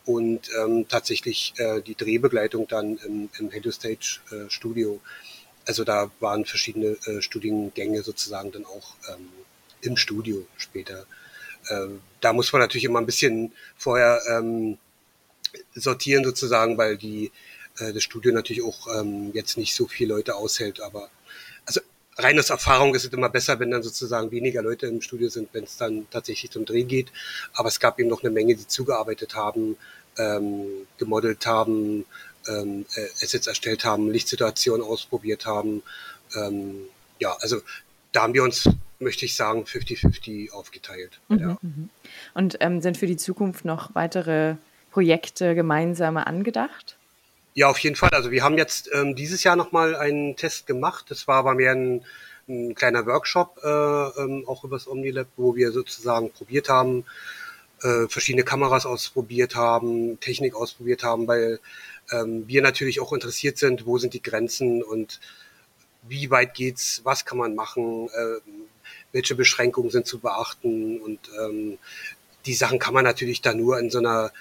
und 0.08 0.48
ähm, 0.58 0.86
tatsächlich 0.88 1.52
äh, 1.58 1.82
die 1.82 1.94
Drehbegleitung 1.94 2.66
dann 2.66 2.96
im, 3.04 3.28
im 3.38 3.50
Helio 3.50 3.70
Stage 3.70 4.20
äh, 4.30 4.48
Studio. 4.48 5.02
Also 5.66 5.84
da 5.84 6.10
waren 6.20 6.46
verschiedene 6.46 6.96
äh, 7.04 7.20
Studiengänge 7.20 8.02
sozusagen 8.02 8.50
dann 8.50 8.64
auch 8.64 8.94
ähm, 9.12 9.28
im 9.82 9.98
Studio 9.98 10.46
später. 10.56 11.04
Äh, 11.68 11.88
da 12.22 12.32
muss 12.32 12.50
man 12.54 12.62
natürlich 12.62 12.86
immer 12.86 13.00
ein 13.00 13.06
bisschen 13.06 13.52
vorher 13.76 14.22
ähm, 14.30 14.78
sortieren 15.74 16.24
sozusagen, 16.24 16.78
weil 16.78 16.96
die 16.96 17.30
äh, 17.78 17.92
das 17.92 18.02
Studio 18.02 18.32
natürlich 18.32 18.62
auch 18.62 18.88
ähm, 18.98 19.32
jetzt 19.34 19.58
nicht 19.58 19.74
so 19.74 19.86
viele 19.86 20.14
Leute 20.14 20.36
aushält, 20.36 20.80
aber 20.80 21.10
also 21.66 21.82
rein 22.18 22.38
aus 22.38 22.50
Erfahrung 22.50 22.94
ist 22.94 23.04
es 23.04 23.12
immer 23.12 23.28
besser, 23.28 23.60
wenn 23.60 23.70
dann 23.70 23.82
sozusagen 23.82 24.30
weniger 24.30 24.62
Leute 24.62 24.86
im 24.86 25.00
Studio 25.00 25.28
sind, 25.28 25.50
wenn 25.52 25.64
es 25.64 25.76
dann 25.76 26.06
tatsächlich 26.10 26.50
zum 26.50 26.64
Dreh 26.64 26.82
geht. 26.82 27.12
Aber 27.54 27.68
es 27.68 27.78
gab 27.78 27.98
eben 28.00 28.08
noch 28.08 28.22
eine 28.22 28.30
Menge, 28.30 28.56
die 28.56 28.66
zugearbeitet 28.66 29.34
haben, 29.34 29.76
ähm, 30.18 30.66
gemodelt 30.98 31.46
haben, 31.46 32.04
ähm, 32.48 32.86
äh, 32.94 33.24
Assets 33.24 33.46
erstellt 33.46 33.84
haben, 33.84 34.10
Lichtsituationen 34.10 34.84
ausprobiert 34.84 35.46
haben. 35.46 35.82
Ähm, 36.34 36.82
ja, 37.18 37.36
also 37.40 37.60
da 38.12 38.22
haben 38.22 38.34
wir 38.34 38.42
uns, 38.42 38.68
möchte 38.98 39.24
ich 39.24 39.36
sagen, 39.36 39.64
50-50 39.64 40.50
aufgeteilt. 40.50 41.20
Mhm, 41.28 41.38
ja. 41.38 41.58
Mhm. 41.62 41.90
Und 42.34 42.56
ähm, 42.60 42.80
sind 42.80 42.96
für 42.96 43.06
die 43.06 43.16
Zukunft 43.16 43.64
noch 43.64 43.94
weitere 43.94 44.56
Projekte 44.90 45.54
gemeinsame 45.54 46.26
angedacht? 46.26 46.96
Ja, 47.54 47.68
auf 47.68 47.78
jeden 47.78 47.96
Fall. 47.96 48.10
Also 48.10 48.30
wir 48.30 48.42
haben 48.42 48.56
jetzt 48.56 48.88
ähm, 48.92 49.16
dieses 49.16 49.42
Jahr 49.44 49.56
nochmal 49.56 49.96
einen 49.96 50.36
Test 50.36 50.66
gemacht. 50.66 51.06
Das 51.08 51.26
war 51.26 51.36
aber 51.36 51.54
mehr 51.54 51.72
ein, 51.72 52.04
ein 52.48 52.74
kleiner 52.74 53.04
Workshop, 53.06 53.58
äh, 53.62 53.68
ähm, 53.68 54.44
auch 54.46 54.64
übers 54.64 54.86
OmniLab, 54.86 55.26
wo 55.36 55.56
wir 55.56 55.72
sozusagen 55.72 56.30
probiert 56.30 56.68
haben, 56.68 57.04
äh, 57.82 58.08
verschiedene 58.08 58.44
Kameras 58.44 58.86
ausprobiert 58.86 59.54
haben, 59.54 60.18
Technik 60.20 60.54
ausprobiert 60.54 61.02
haben, 61.02 61.26
weil 61.26 61.60
ähm, 62.10 62.46
wir 62.46 62.62
natürlich 62.62 63.00
auch 63.00 63.12
interessiert 63.12 63.58
sind, 63.58 63.86
wo 63.86 63.98
sind 63.98 64.14
die 64.14 64.22
Grenzen 64.22 64.82
und 64.82 65.20
wie 66.02 66.30
weit 66.30 66.54
geht's, 66.54 67.02
was 67.04 67.24
kann 67.24 67.38
man 67.38 67.54
machen, 67.54 68.08
äh, 68.08 68.40
welche 69.12 69.34
Beschränkungen 69.34 69.90
sind 69.90 70.06
zu 70.06 70.18
beachten 70.18 71.00
und 71.00 71.20
ähm, 71.40 71.78
die 72.46 72.54
Sachen 72.54 72.78
kann 72.78 72.94
man 72.94 73.04
natürlich 73.04 73.42
da 73.42 73.54
nur 73.54 73.78
in 73.78 73.90
so 73.90 73.98
einer 73.98 74.32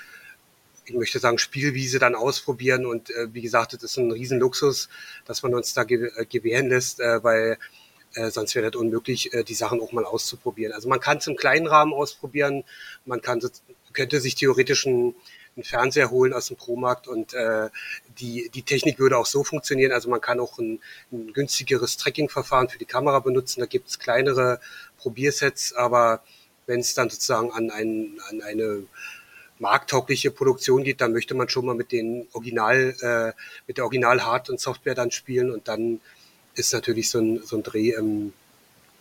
ich 0.87 0.93
möchte 0.93 1.19
sagen, 1.19 1.37
Spielwiese 1.37 1.99
dann 1.99 2.15
ausprobieren. 2.15 2.85
Und 2.85 3.09
äh, 3.09 3.27
wie 3.33 3.41
gesagt, 3.41 3.73
das 3.73 3.83
ist 3.83 3.97
ein 3.97 4.11
Riesenluxus, 4.11 4.89
dass 5.25 5.43
man 5.43 5.53
uns 5.53 5.73
da 5.73 5.83
ge 5.83 6.09
äh, 6.15 6.25
gewähren 6.25 6.69
lässt, 6.69 6.99
äh, 6.99 7.23
weil 7.23 7.57
äh, 8.17 8.31
sonst 8.31 8.55
wäre 8.55 8.71
das 8.71 8.79
unmöglich, 8.79 9.33
äh, 9.33 9.43
die 9.43 9.53
Sachen 9.53 9.79
auch 9.79 9.91
mal 9.91 10.05
auszuprobieren. 10.05 10.73
Also 10.73 10.89
man 10.89 10.99
kann 10.99 11.17
es 11.17 11.27
im 11.27 11.35
kleinen 11.35 11.67
Rahmen 11.67 11.93
ausprobieren, 11.93 12.63
man 13.05 13.21
kann 13.21 13.39
könnte 13.93 14.19
sich 14.19 14.35
theoretisch 14.35 14.85
ein, 14.85 15.15
einen 15.55 15.63
Fernseher 15.63 16.11
holen 16.11 16.33
aus 16.33 16.47
dem 16.47 16.57
Promarkt 16.57 17.07
und 17.07 17.33
äh, 17.33 17.69
die, 18.19 18.49
die 18.53 18.61
Technik 18.61 18.99
würde 18.99 19.17
auch 19.17 19.25
so 19.25 19.43
funktionieren. 19.43 19.91
Also 19.91 20.09
man 20.09 20.21
kann 20.21 20.39
auch 20.39 20.59
ein, 20.59 20.79
ein 21.11 21.33
günstigeres 21.33 21.97
Tracking-Verfahren 21.97 22.69
für 22.69 22.77
die 22.77 22.85
Kamera 22.85 23.19
benutzen. 23.19 23.61
Da 23.61 23.65
gibt 23.65 23.89
es 23.89 23.97
kleinere 23.97 24.59
Probiersets, 24.97 25.73
aber 25.73 26.21
wenn 26.67 26.79
es 26.81 26.93
dann 26.93 27.09
sozusagen 27.09 27.51
an, 27.51 27.71
ein, 27.71 28.19
an 28.29 28.41
eine 28.41 28.83
markttaugliche 29.59 30.29
Produktion 30.29 30.83
geht, 30.83 31.01
dann 31.01 31.13
möchte 31.13 31.33
man 31.33 31.49
schon 31.49 31.65
mal 31.65 31.75
mit 31.75 31.91
den 31.91 32.27
Original, 32.33 32.95
äh, 33.01 33.33
mit 33.65 33.77
der 33.77 33.85
Original 33.85 34.23
Hard 34.23 34.49
und 34.51 34.59
Software 34.59 34.95
dann 34.95 35.09
spielen 35.09 35.51
und 35.51 35.67
dann 35.67 36.01
ist 36.57 36.73
natürlich 36.73 37.09
so 37.09 37.19
ein, 37.19 37.41
so 37.43 37.55
ein 37.55 37.63
Dreh 37.63 37.91
im, 37.91 38.33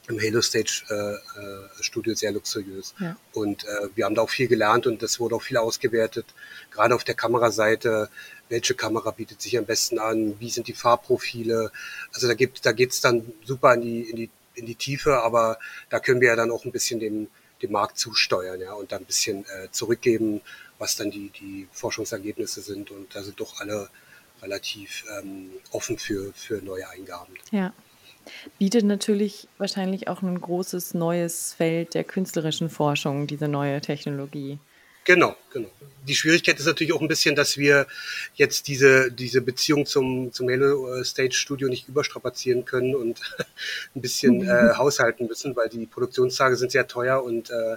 im 0.09 0.21
Halo 0.21 0.40
Stage 0.40 0.85
äh, 0.88 1.40
äh, 1.40 1.83
Studio 1.83 2.14
sehr 2.14 2.33
luxuriös. 2.33 2.95
Ja. 3.01 3.16
Und 3.33 3.64
äh, 3.64 3.88
wir 3.95 4.05
haben 4.05 4.14
da 4.14 4.23
auch 4.23 4.31
viel 4.31 4.47
gelernt 4.47 4.87
und 4.87 5.03
das 5.03 5.19
wurde 5.19 5.35
auch 5.35 5.42
viel 5.42 5.57
ausgewertet, 5.57 6.27
gerade 6.71 6.95
auf 6.95 7.05
der 7.05 7.14
Kameraseite. 7.14 8.09
Welche 8.49 8.75
Kamera 8.75 9.11
bietet 9.11 9.42
sich 9.42 9.59
am 9.59 9.64
besten 9.64 9.99
an? 9.99 10.38
Wie 10.38 10.51
sind 10.51 10.69
die 10.69 10.73
Farbprofile? 10.75 11.73
Also 12.12 12.29
da 12.29 12.35
gibt, 12.35 12.64
da 12.64 12.73
geht's 12.73 13.01
dann 13.01 13.33
super 13.45 13.75
in 13.75 13.81
die, 13.81 14.01
in 14.03 14.16
die, 14.16 14.31
in 14.55 14.66
die 14.66 14.77
Tiefe, 14.77 15.23
aber 15.23 15.59
da 15.90 15.99
können 15.99 16.21
wir 16.21 16.29
ja 16.29 16.37
dann 16.37 16.53
auch 16.53 16.64
ein 16.64 16.73
bisschen 16.73 17.01
dem, 17.01 17.29
dem 17.62 17.73
Markt 17.73 17.99
zusteuern, 17.99 18.61
ja, 18.61 18.75
und 18.75 18.92
dann 18.92 19.03
ein 19.03 19.07
bisschen 19.07 19.45
äh, 19.47 19.71
zurückgeben, 19.73 20.42
was 20.79 20.95
dann 20.95 21.11
die, 21.11 21.31
die 21.31 21.69
Forschungsergebnisse 21.73 22.61
sind. 22.61 22.90
Und 22.90 23.14
da 23.14 23.23
sind 23.23 23.40
doch 23.40 23.61
alle 23.61 23.88
relativ 24.42 25.05
ähm, 25.18 25.51
offen 25.70 25.99
für, 25.99 26.33
für 26.35 26.62
neue 26.62 26.88
Eingaben. 26.88 27.35
Ja. 27.51 27.72
Bietet 28.59 28.85
natürlich 28.85 29.49
wahrscheinlich 29.57 30.09
auch 30.09 30.22
ein 30.22 30.40
großes 30.40 30.94
neues 30.94 31.55
Feld 31.55 31.94
der 31.94 32.05
künstlerischen 32.05 32.68
Forschung, 32.70 33.27
diese 33.27 33.46
neue 33.46 33.81
Technologie. 33.81 34.59
Genau, 35.07 35.37
genau. 35.53 35.70
Die 36.09 36.16
Schwierigkeit 36.16 36.59
ist 36.59 36.66
natürlich 36.66 36.92
auch 36.92 37.01
ein 37.01 37.07
bisschen, 37.07 37.37
dass 37.37 37.57
wir 37.57 37.87
jetzt 38.35 38.66
diese, 38.66 39.12
diese 39.12 39.40
Beziehung 39.40 39.87
zum, 39.87 40.33
zum 40.33 40.49
Halo 40.49 41.05
Stage 41.05 41.35
Studio 41.35 41.68
nicht 41.68 41.87
überstrapazieren 41.87 42.64
können 42.64 42.96
und 42.96 43.20
ein 43.94 44.01
bisschen 44.03 44.38
mhm. 44.38 44.49
äh, 44.49 44.75
haushalten 44.75 45.29
müssen, 45.29 45.55
weil 45.55 45.68
die 45.68 45.87
Produktionstage 45.87 46.57
sind 46.57 46.72
sehr 46.72 46.88
teuer 46.88 47.22
und 47.22 47.51
äh, 47.51 47.77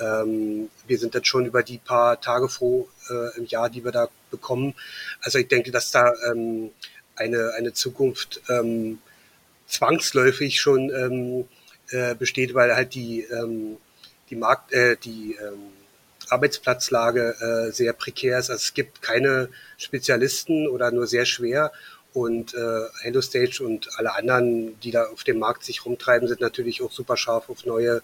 ähm, 0.00 0.70
wir 0.86 0.98
sind 0.98 1.14
jetzt 1.14 1.28
schon 1.28 1.46
über 1.46 1.62
die 1.62 1.78
paar 1.78 2.20
Tage 2.20 2.48
froh 2.48 2.88
äh, 3.08 3.38
im 3.38 3.46
Jahr, 3.46 3.70
die 3.70 3.84
wir 3.84 3.92
da 3.92 4.08
bekommen. 4.30 4.74
Also 5.22 5.38
ich 5.38 5.48
denke, 5.48 5.70
dass 5.70 5.90
da 5.90 6.12
ähm, 6.30 6.70
eine, 7.16 7.52
eine 7.56 7.72
Zukunft 7.72 8.40
ähm, 8.48 8.98
zwangsläufig 9.66 10.60
schon 10.60 10.90
ähm, 10.90 11.48
äh, 11.90 12.14
besteht, 12.14 12.54
weil 12.54 12.74
halt 12.74 12.94
die, 12.94 13.22
ähm, 13.22 13.76
die 14.30 14.36
Markt, 14.36 14.72
äh, 14.72 14.96
die 14.96 15.36
ähm, 15.40 15.72
Arbeitsplatzlage 16.28 17.34
äh, 17.40 17.72
sehr 17.72 17.92
prekär 17.92 18.38
ist. 18.38 18.50
Also 18.50 18.62
es 18.62 18.74
gibt 18.74 19.02
keine 19.02 19.48
Spezialisten 19.76 20.68
oder 20.68 20.90
nur 20.90 21.06
sehr 21.06 21.24
schwer. 21.24 21.72
Und 22.12 22.54
äh, 22.54 22.86
HelloStage 23.02 23.60
und 23.60 23.88
alle 23.96 24.14
anderen, 24.14 24.78
die 24.80 24.90
da 24.90 25.04
auf 25.04 25.22
dem 25.22 25.38
Markt 25.38 25.62
sich 25.62 25.84
rumtreiben, 25.84 26.26
sind 26.26 26.40
natürlich 26.40 26.82
auch 26.82 26.90
super 26.90 27.16
scharf 27.16 27.48
auf 27.48 27.64
neue 27.66 28.02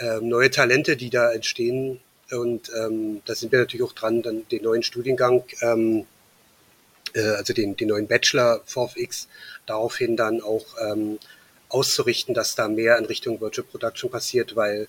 ähm, 0.00 0.28
neue 0.28 0.50
Talente, 0.50 0.96
die 0.96 1.10
da 1.10 1.32
entstehen. 1.32 2.00
Und 2.30 2.70
ähm, 2.78 3.22
da 3.24 3.34
sind 3.34 3.52
wir 3.52 3.60
natürlich 3.60 3.86
auch 3.86 3.94
dran, 3.94 4.22
dann 4.22 4.46
den 4.48 4.62
neuen 4.62 4.82
Studiengang, 4.82 5.44
ähm, 5.62 6.06
äh, 7.14 7.20
also 7.20 7.52
den, 7.54 7.76
den 7.76 7.88
neuen 7.88 8.06
Bachelor 8.06 8.60
VFX, 8.66 9.28
daraufhin 9.66 10.16
dann 10.16 10.42
auch 10.42 10.66
ähm, 10.90 11.18
auszurichten, 11.68 12.34
dass 12.34 12.54
da 12.54 12.68
mehr 12.68 12.98
in 12.98 13.06
Richtung 13.06 13.40
Virtual 13.40 13.66
Production 13.66 14.10
passiert, 14.10 14.56
weil 14.56 14.88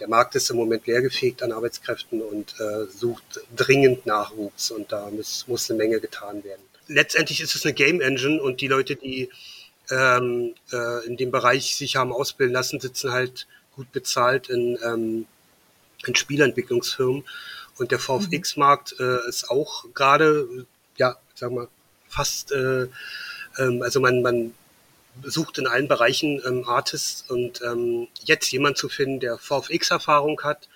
der 0.00 0.08
Markt 0.08 0.34
ist 0.34 0.50
im 0.50 0.56
Moment 0.56 0.86
leergefegt 0.86 1.42
an 1.42 1.52
Arbeitskräften 1.52 2.20
und 2.20 2.54
äh, 2.58 2.86
sucht 2.86 3.40
dringend 3.54 4.06
Nachwuchs 4.06 4.70
und 4.70 4.90
da 4.90 5.08
muss, 5.10 5.46
muss 5.46 5.70
eine 5.70 5.78
Menge 5.78 6.00
getan 6.00 6.42
werden. 6.44 6.62
Letztendlich 6.88 7.40
ist 7.40 7.54
es 7.54 7.64
eine 7.64 7.74
Game 7.74 8.00
Engine 8.00 8.42
und 8.42 8.60
die 8.60 8.66
Leute, 8.66 8.96
die 8.96 9.30
ähm, 9.90 10.54
äh, 10.72 11.06
in 11.06 11.16
dem 11.16 11.30
Bereich 11.30 11.76
sich 11.76 11.96
haben 11.96 12.12
ausbilden 12.12 12.52
lassen, 12.52 12.80
sitzen 12.80 13.12
halt 13.12 13.46
gut 13.76 13.92
bezahlt 13.92 14.48
in, 14.48 14.78
ähm, 14.84 15.26
in 16.06 16.14
Spielentwicklungsfirmen. 16.14 17.24
Und 17.76 17.90
der 17.90 17.98
VFX-Markt 17.98 18.96
äh, 19.00 19.28
ist 19.28 19.50
auch 19.50 19.84
gerade, 19.94 20.66
ja, 20.96 21.16
sagen 21.34 21.56
wir, 21.56 21.68
fast, 22.08 22.52
äh, 22.52 22.86
ähm, 23.58 23.82
also 23.82 24.00
man, 24.00 24.22
man 24.22 24.54
sucht 25.22 25.58
in 25.58 25.66
allen 25.66 25.88
Bereichen 25.88 26.40
ähm, 26.46 26.64
Artists 26.66 27.28
und 27.28 27.62
ähm, 27.62 28.08
jetzt 28.24 28.50
jemand 28.52 28.76
zu 28.76 28.88
finden, 28.88 29.20
der 29.20 29.38
VFX-Erfahrung 29.38 30.40
hat 30.42 30.68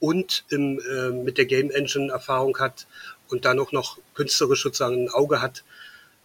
und 0.00 0.44
im, 0.48 0.80
äh, 0.80 1.10
mit 1.10 1.38
der 1.38 1.46
Game 1.46 1.70
Engine 1.70 2.12
Erfahrung 2.12 2.58
hat 2.58 2.86
und 3.28 3.44
dann 3.44 3.58
auch 3.58 3.72
noch 3.72 3.98
künstlerisch 4.14 4.62
sozusagen 4.62 5.04
ein 5.04 5.10
Auge 5.10 5.40
hat, 5.40 5.64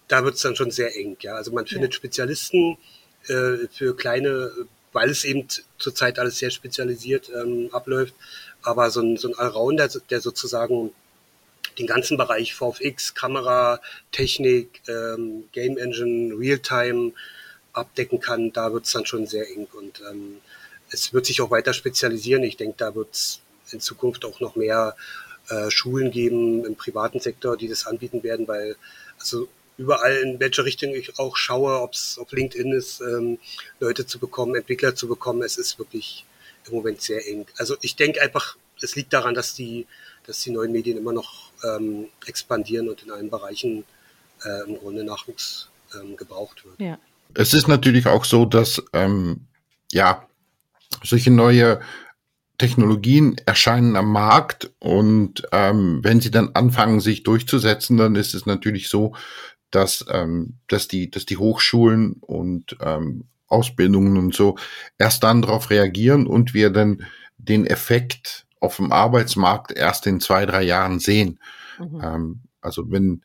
da 0.07 0.23
wird 0.23 0.35
es 0.35 0.41
dann 0.41 0.55
schon 0.55 0.71
sehr 0.71 0.95
eng. 0.95 1.17
Ja, 1.21 1.35
also 1.35 1.51
man 1.51 1.65
findet 1.65 1.93
ja. 1.93 1.97
Spezialisten 1.97 2.77
äh, 3.27 3.67
für 3.71 3.95
kleine, 3.95 4.51
weil 4.93 5.09
es 5.09 5.23
eben 5.23 5.47
zurzeit 5.77 6.19
alles 6.19 6.37
sehr 6.37 6.51
spezialisiert 6.51 7.29
ähm, 7.29 7.69
abläuft. 7.71 8.13
Aber 8.61 8.89
so 8.91 9.01
ein, 9.01 9.17
so 9.17 9.29
ein 9.29 9.35
Allrounder, 9.35 9.89
der 10.09 10.21
sozusagen 10.21 10.91
den 11.77 11.87
ganzen 11.87 12.17
Bereich 12.17 12.53
VFX, 12.53 13.13
Kamera, 13.13 13.79
Technik, 14.11 14.81
ähm, 14.87 15.45
Game 15.51 15.77
Engine, 15.77 16.37
Realtime 16.37 17.13
abdecken 17.73 18.19
kann, 18.19 18.51
da 18.51 18.73
wird 18.73 18.85
es 18.85 18.91
dann 18.91 19.05
schon 19.05 19.25
sehr 19.27 19.49
eng. 19.49 19.67
Und 19.73 20.01
ähm, 20.09 20.41
es 20.91 21.13
wird 21.13 21.25
sich 21.25 21.41
auch 21.41 21.51
weiter 21.51 21.73
spezialisieren. 21.73 22.43
Ich 22.43 22.57
denke, 22.57 22.75
da 22.77 22.93
wird 22.93 23.13
es 23.13 23.39
in 23.71 23.79
Zukunft 23.79 24.25
auch 24.25 24.39
noch 24.41 24.55
mehr 24.55 24.95
äh, 25.49 25.71
Schulen 25.71 26.11
geben 26.11 26.65
im 26.65 26.75
privaten 26.75 27.19
Sektor, 27.19 27.57
die 27.57 27.69
das 27.69 27.87
anbieten 27.87 28.23
werden, 28.23 28.47
weil 28.47 28.75
also 29.19 29.47
überall, 29.81 30.15
in 30.17 30.39
welche 30.39 30.63
Richtung 30.63 30.93
ich 30.93 31.19
auch 31.19 31.35
schaue, 31.35 31.81
ob 31.81 31.93
es 31.93 32.17
auf 32.17 32.31
LinkedIn 32.31 32.71
ist, 32.71 33.01
ähm, 33.01 33.39
Leute 33.79 34.05
zu 34.05 34.19
bekommen, 34.19 34.55
Entwickler 34.55 34.95
zu 34.95 35.07
bekommen. 35.07 35.41
Es 35.43 35.57
ist 35.57 35.79
wirklich 35.79 36.25
im 36.67 36.75
Moment 36.75 37.01
sehr 37.01 37.27
eng. 37.27 37.45
Also 37.57 37.75
ich 37.81 37.95
denke 37.95 38.21
einfach, 38.21 38.57
es 38.81 38.95
liegt 38.95 39.13
daran, 39.13 39.33
dass 39.33 39.53
die, 39.53 39.87
dass 40.25 40.41
die 40.41 40.51
neuen 40.51 40.71
Medien 40.71 40.97
immer 40.97 41.13
noch 41.13 41.51
ähm, 41.63 42.07
expandieren 42.25 42.89
und 42.89 43.03
in 43.03 43.11
allen 43.11 43.29
Bereichen 43.29 43.83
äh, 44.43 44.69
im 44.69 44.77
Grunde 44.77 45.03
Nachwuchs 45.03 45.69
ähm, 45.95 46.15
gebraucht 46.17 46.63
wird. 46.65 46.79
Ja. 46.79 46.97
Es 47.33 47.53
ist 47.53 47.67
natürlich 47.67 48.07
auch 48.07 48.25
so, 48.25 48.45
dass 48.45 48.83
ähm, 48.93 49.47
ja 49.91 50.27
solche 51.03 51.31
neue 51.31 51.79
Technologien 52.57 53.37
erscheinen 53.45 53.95
am 53.95 54.11
Markt 54.11 54.71
und 54.79 55.43
ähm, 55.51 56.03
wenn 56.03 56.21
sie 56.21 56.29
dann 56.29 56.51
anfangen, 56.53 56.99
sich 56.99 57.23
durchzusetzen, 57.23 57.97
dann 57.97 58.15
ist 58.15 58.35
es 58.35 58.45
natürlich 58.45 58.87
so, 58.87 59.15
dass, 59.71 60.05
ähm, 60.09 60.55
dass, 60.67 60.87
die, 60.87 61.09
dass 61.09 61.25
die 61.25 61.37
Hochschulen 61.37 62.13
und 62.21 62.77
ähm, 62.81 63.25
Ausbildungen 63.47 64.17
und 64.17 64.33
so 64.33 64.57
erst 64.97 65.23
dann 65.23 65.41
darauf 65.41 65.69
reagieren 65.69 66.27
und 66.27 66.53
wir 66.53 66.69
dann 66.69 67.03
den 67.37 67.65
Effekt 67.65 68.45
auf 68.59 68.77
dem 68.77 68.91
Arbeitsmarkt 68.91 69.71
erst 69.71 70.07
in 70.07 70.19
zwei, 70.19 70.45
drei 70.45 70.63
Jahren 70.63 70.99
sehen. 70.99 71.39
Mhm. 71.79 72.01
Ähm, 72.03 72.39
also 72.61 72.91
wenn, 72.91 73.23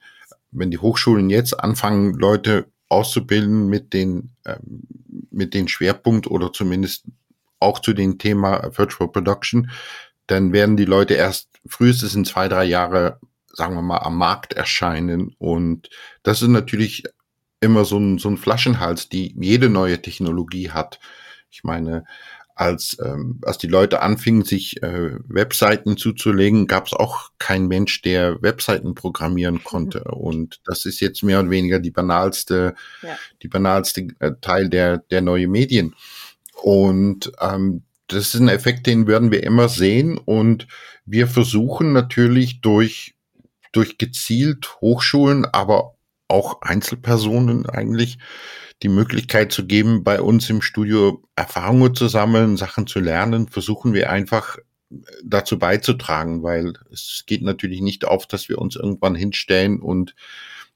wenn 0.51 0.71
die 0.71 0.79
Hochschulen 0.79 1.31
jetzt 1.31 1.59
anfangen, 1.61 2.15
Leute 2.15 2.67
auszubilden 2.89 3.69
mit 3.69 3.93
den, 3.93 4.31
ähm, 4.47 4.83
mit 5.31 5.55
den 5.55 5.69
Schwerpunkt 5.69 6.27
oder 6.27 6.53
zumindest 6.53 7.05
auch 7.61 7.81
zu 7.81 7.93
dem 7.93 8.19
Thema 8.19 8.71
Virtual 8.77 9.11
Production, 9.11 9.71
dann 10.27 10.53
werden 10.53 10.77
die 10.77 10.85
Leute 10.85 11.15
erst 11.15 11.49
frühestens 11.67 12.15
in 12.15 12.25
zwei, 12.25 12.49
drei 12.49 12.65
Jahre 12.65 13.21
sagen 13.57 13.75
wir 13.75 13.83
mal, 13.83 13.99
am 13.99 14.17
Markt 14.17 14.53
erscheinen. 14.53 15.35
Und 15.39 15.89
das 16.23 16.43
ist 16.43 16.49
natürlich 16.49 17.05
immer 17.61 17.85
so 17.85 17.99
ein, 17.99 18.19
so 18.19 18.29
ein 18.29 18.37
Flaschenhals, 18.37 19.09
die 19.09 19.35
jede 19.41 19.69
neue 19.69 20.01
Technologie 20.03 20.71
hat. 20.71 21.01
Ich 21.51 21.65
meine, 21.65 22.05
als, 22.57 22.97
ähm, 23.05 23.39
als 23.43 23.59
die 23.59 23.67
Leute 23.67 24.01
anfingen, 24.01 24.43
sich 24.43 24.83
äh, 24.83 25.11
Webseiten 25.29 25.99
zuzulegen, 25.99 26.67
gab 26.67 26.87
es 26.87 26.95
auch 26.95 27.31
kein 27.39 27.67
Mensch, 27.67 28.01
der 28.01 28.41
Webseiten 28.41 28.95
programmieren 28.95 29.63
konnte. 29.63 30.05
Und 30.05 30.61
das 30.65 30.87
ist 30.87 31.01
jetzt 31.01 31.23
mehr 31.23 31.41
oder 31.41 31.51
weniger 31.51 31.79
die 31.81 31.91
banalste, 31.91 32.75
ja. 33.03 33.19
die 33.43 33.49
banalste 33.49 34.09
äh, 34.21 34.33
Teil 34.41 34.71
der, 34.71 34.99
der 34.99 35.21
neuen 35.21 35.51
Medien. 35.51 35.95
Und 36.63 37.31
ähm, 37.41 37.83
das 38.09 38.35
ist 38.35 38.41
ein 38.41 38.49
Effekt, 38.49 38.87
den 38.87 39.07
werden 39.07 39.31
wir 39.31 39.43
immer 39.43 39.69
sehen. 39.69 40.17
Und 40.17 40.67
wir 41.05 41.27
versuchen 41.27 41.93
natürlich 41.93 42.63
durch 42.63 43.16
durch 43.77 43.99
gezielt 43.99 44.81
Hochschulen, 44.81 45.45
aber 45.45 45.97
auch 46.29 46.63
Einzelpersonen 46.63 47.67
eigentlich 47.67 48.19
die 48.83 48.89
Möglichkeit 48.89 49.53
zu 49.53 49.67
geben, 49.67 50.03
bei 50.03 50.21
uns 50.21 50.51
im 50.51 50.61
Studio 50.61 51.23
Erfahrungen 51.35 51.95
zu 51.95 52.09
sammeln, 52.09 52.57
Sachen 52.57 52.87
zu 52.87 53.01
lernen, 53.01 53.49
versuchen 53.49 53.95
wir 53.95 54.11
einfach 54.11 54.59
äh, 54.59 54.97
dazu 55.25 55.59
beizutragen, 55.59 56.43
weil 56.43 56.75
es 56.93 57.25
geht 57.27 57.43
natürlich 57.43 57.81
nicht 57.81 58.05
auf, 58.05 58.27
dass 58.27 58.49
wir 58.49 58.59
uns 58.59 58.77
irgendwann 58.77 59.15
hinstellen 59.15 59.81
und 59.81 60.15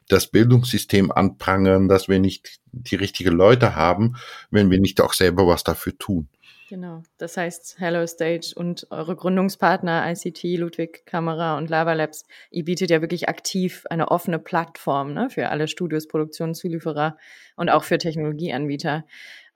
das 0.08 0.26
Bildungssystem 0.26 1.12
anprangern, 1.12 1.88
dass 1.88 2.08
wir 2.08 2.18
nicht 2.18 2.60
die 2.72 2.96
richtigen 2.96 3.34
Leute 3.34 3.76
haben, 3.76 4.16
wenn 4.50 4.70
wir 4.70 4.80
nicht 4.80 5.00
auch 5.00 5.12
selber 5.12 5.46
was 5.46 5.62
dafür 5.62 5.96
tun. 5.98 6.28
Genau. 6.70 7.02
Das 7.18 7.36
heißt, 7.36 7.80
Hello 7.80 8.06
Stage 8.06 8.52
und 8.54 8.86
eure 8.90 9.16
Gründungspartner 9.16 10.08
ICT, 10.08 10.56
Ludwig 10.56 11.04
Kamera 11.04 11.58
und 11.58 11.68
Lava 11.68 11.94
Labs, 11.94 12.24
ihr 12.52 12.64
bietet 12.64 12.90
ja 12.90 13.00
wirklich 13.00 13.28
aktiv 13.28 13.86
eine 13.90 14.12
offene 14.12 14.38
Plattform 14.38 15.12
ne, 15.12 15.30
für 15.30 15.48
alle 15.48 15.66
Studios, 15.66 16.06
Produktionen, 16.06 16.54
Zulieferer 16.54 17.16
und 17.56 17.70
auch 17.70 17.82
für 17.82 17.98
Technologieanbieter. 17.98 19.04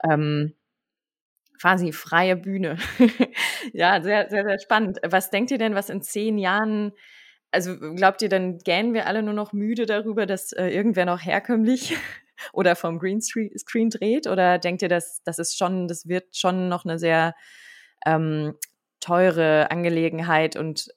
Ähm, 0.03 0.55
quasi 1.61 1.93
freie 1.93 2.35
Bühne. 2.35 2.79
ja, 3.73 4.03
sehr, 4.03 4.29
sehr, 4.29 4.43
sehr 4.43 4.59
spannend. 4.59 4.99
Was 5.07 5.31
denkt 5.31 5.53
ihr 5.53 5.59
denn, 5.59 5.77
was 5.77 5.91
in 5.91 6.03
zehn 6.03 6.37
Jahren 6.37 6.95
also 7.53 7.79
glaubt 7.79 8.23
ihr, 8.23 8.29
dann 8.29 8.59
gähnen 8.59 8.93
wir 8.93 9.07
alle 9.07 9.23
nur 9.23 9.35
noch 9.35 9.53
müde 9.53 9.87
darüber, 9.87 10.27
dass 10.27 10.51
äh, 10.51 10.67
irgendwer 10.71 11.05
noch 11.05 11.25
herkömmlich 11.25 11.97
oder 12.53 12.77
vom 12.77 12.99
Greenscreen 12.99 13.91
dreht? 13.91 14.27
Oder 14.27 14.59
denkt 14.59 14.83
ihr, 14.83 14.89
dass 14.89 15.23
das 15.25 15.39
ist 15.39 15.59
schon, 15.59 15.89
das 15.89 16.09
wird 16.09 16.37
schon 16.37 16.69
noch 16.69 16.85
eine 16.85 16.99
sehr 16.99 17.35
ähm, 18.07 18.55
teure 19.01 19.71
Angelegenheit 19.71 20.57
und 20.57 20.89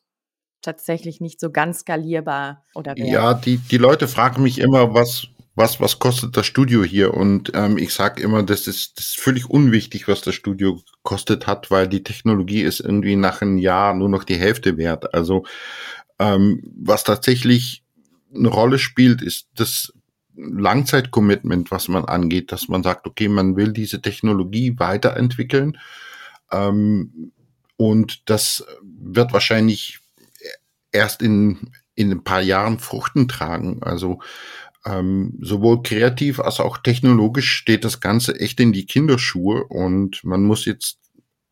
tatsächlich 0.62 1.22
nicht 1.22 1.40
so 1.40 1.52
ganz 1.52 1.80
skalierbar 1.80 2.64
oder? 2.74 2.98
Ja, 2.98 3.34
die, 3.34 3.58
die 3.58 3.78
Leute 3.78 4.08
fragen 4.08 4.44
mich 4.44 4.60
immer, 4.60 4.94
was, 4.94 5.28
was, 5.56 5.80
was 5.80 6.00
kostet 6.00 6.38
das 6.38 6.46
Studio 6.46 6.84
hier? 6.84 7.14
Und 7.14 7.52
ähm, 7.56 7.78
ich 7.78 7.94
sage 7.94 8.22
immer, 8.22 8.44
das 8.44 8.68
ist, 8.68 8.98
das 8.98 9.08
ist 9.08 9.20
völlig 9.20 9.50
unwichtig, 9.50 10.08
was 10.08 10.22
das 10.22 10.36
Studio 10.36 10.82
kostet 11.04 11.48
hat, 11.48 11.72
weil 11.72 11.88
die 11.88 12.04
Technologie 12.04 12.62
ist 12.62 12.80
irgendwie 12.80 13.16
nach 13.16 13.42
einem 13.42 13.58
Jahr 13.58 13.94
nur 13.94 14.10
noch 14.10 14.24
die 14.24 14.36
Hälfte 14.36 14.78
wert. 14.78 15.14
Also 15.14 15.46
ähm, 16.20 16.62
was 16.78 17.04
tatsächlich 17.04 17.84
eine 18.36 18.50
Rolle 18.50 18.78
spielt, 18.78 19.22
ist 19.22 19.48
das 19.56 19.94
Langzeitcommitment, 20.38 21.72
was 21.72 21.88
man 21.88 22.06
angeht, 22.06 22.52
dass 22.52 22.68
man 22.68 22.84
sagt, 22.84 23.08
okay, 23.08 23.28
man 23.28 23.56
will 23.56 23.74
diese 23.74 24.02
Technologie 24.02 24.78
weiterentwickeln. 24.78 25.78
Ähm, 26.52 27.32
und 27.76 28.30
das 28.30 28.66
wird 28.82 29.34
wahrscheinlich 29.34 30.00
erst 30.92 31.22
in, 31.22 31.72
in 31.96 32.12
ein 32.12 32.24
paar 32.24 32.42
Jahren 32.42 32.80
Fruchten 32.80 33.28
tragen. 33.28 33.82
Also 33.82 34.20
ähm, 34.86 35.38
sowohl 35.42 35.84
kreativ 35.84 36.40
als 36.40 36.60
auch 36.60 36.78
technologisch 36.78 37.52
steht 37.52 37.84
das 37.84 38.00
Ganze 38.00 38.40
echt 38.40 38.60
in 38.60 38.72
die 38.72 38.86
Kinderschuhe 38.86 39.64
und 39.66 40.24
man 40.24 40.44
muss 40.44 40.66
jetzt 40.66 41.00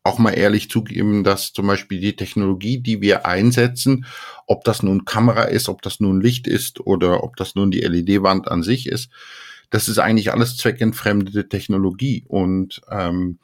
auch 0.06 0.18
mal 0.18 0.32
ehrlich 0.32 0.70
zugeben, 0.70 1.24
dass 1.24 1.52
zum 1.52 1.66
Beispiel 1.66 2.00
die 2.00 2.16
Technologie, 2.16 2.78
die 2.78 3.00
wir 3.00 3.26
einsetzen, 3.26 4.06
ob 4.46 4.64
das 4.64 4.82
nun 4.82 5.04
Kamera 5.04 5.42
ist, 5.42 5.68
ob 5.68 5.82
das 5.82 6.00
nun 6.00 6.20
Licht 6.20 6.46
ist 6.46 6.80
oder 6.80 7.24
ob 7.24 7.36
das 7.36 7.54
nun 7.54 7.70
die 7.70 7.80
LED-Wand 7.80 8.48
an 8.48 8.62
sich 8.62 8.86
ist, 8.86 9.10
das 9.70 9.88
ist 9.88 9.98
eigentlich 9.98 10.32
alles 10.32 10.56
zweckentfremdete 10.56 11.48
Technologie. 11.48 12.24
Und 12.28 12.80
ähm, 12.90 13.38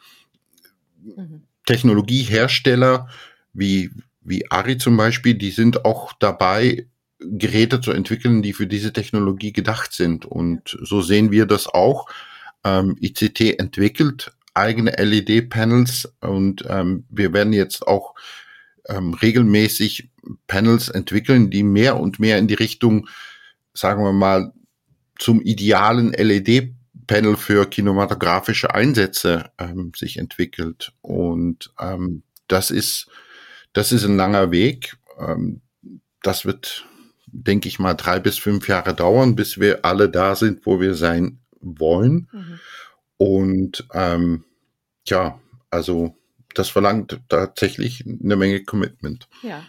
mhm. 1.03 1.43
Technologiehersteller 1.67 3.09
wie, 3.53 3.91
wie 4.23 4.51
Ari 4.51 4.79
zum 4.79 4.97
Beispiel, 4.97 5.35
die 5.35 5.51
sind 5.51 5.85
auch 5.85 6.13
dabei, 6.13 6.87
Geräte 7.19 7.81
zu 7.81 7.93
entwickeln, 7.93 8.43
die 8.43 8.53
für 8.53 8.67
diese 8.67 8.93
Technologie 8.93 9.53
gedacht 9.53 9.93
sind. 9.93 10.25
Und 10.25 10.77
so 10.83 11.03
sehen 11.03 11.31
wir 11.31 11.47
das 11.47 11.67
auch. 11.67 12.09
Ähm, 12.65 12.97
ICT 13.01 13.59
entwickelt 13.59 14.33
eigene 14.55 14.93
LED-Panels 14.93 16.13
und 16.21 16.65
ähm, 16.69 17.05
wir 17.09 17.33
werden 17.33 17.53
jetzt 17.53 17.87
auch 17.87 18.15
ähm, 18.89 19.15
regelmäßig 19.15 20.11
Panels 20.47 20.89
entwickeln, 20.89 21.51
die 21.51 21.63
mehr 21.63 21.99
und 21.99 22.19
mehr 22.19 22.39
in 22.39 22.49
die 22.49 22.55
Richtung, 22.55 23.09
sagen 23.75 24.05
wir 24.05 24.13
mal, 24.13 24.53
zum 25.19 25.41
idealen 25.41 26.13
LED-Panel 26.13 27.37
für 27.37 27.67
kinematografische 27.67 28.75
Einsätze 28.75 29.51
ähm, 29.59 29.93
sich 29.97 30.19
entwickelt. 30.19 30.93
Und 31.01 31.73
ähm, 31.81 32.23
das 32.49 32.71
ist, 32.71 33.09
das 33.73 33.93
ist 33.93 34.05
ein 34.05 34.17
langer 34.17 34.51
Weg. 34.51 34.97
Ähm, 35.19 35.61
das 36.23 36.45
wird, 36.45 36.87
denke 37.27 37.69
ich 37.69 37.79
mal, 37.79 37.95
drei 37.95 38.21
bis 38.21 38.39
fünf 38.39 38.69
Jahre 38.69 38.95
dauern, 38.95 39.37
bis 39.37 39.59
wir 39.59 39.85
alle 39.85 40.09
da 40.09 40.35
sind, 40.37 40.67
wo 40.67 40.81
wir 40.81 40.95
sein 40.95 41.41
wollen. 41.61 42.29
Mhm. 42.33 42.61
Und 43.23 43.87
ähm, 43.95 44.43
ja, 45.07 45.39
also 45.71 46.17
das 46.55 46.71
verlangt 46.71 47.21
tatsächlich 47.29 48.05
eine 48.05 48.35
Menge 48.35 48.65
Commitment. 48.65 49.29
Ja, 49.43 49.63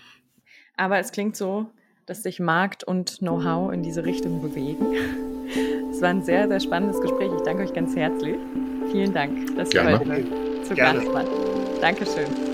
aber 0.75 0.97
es 0.97 1.11
klingt 1.11 1.35
so, 1.35 1.67
dass 2.07 2.23
sich 2.23 2.39
Markt 2.39 2.83
und 2.83 3.19
Know-how 3.19 3.71
in 3.71 3.83
diese 3.83 4.05
Richtung 4.05 4.41
bewegen. 4.41 4.87
Es 5.91 6.01
war 6.01 6.09
ein 6.09 6.23
sehr, 6.23 6.47
sehr 6.47 6.59
spannendes 6.59 6.99
Gespräch. 6.99 7.31
Ich 7.35 7.43
danke 7.43 7.63
euch 7.63 7.73
ganz 7.73 7.95
herzlich. 7.95 8.37
Vielen 8.91 9.13
Dank, 9.13 9.55
dass 9.55 9.71
ihr 9.71 9.83
heute 9.83 10.25
zu 10.63 10.73
Gerne. 10.73 11.01
Gast 11.01 11.13
wart. 11.13 11.27
Dankeschön. 11.81 12.52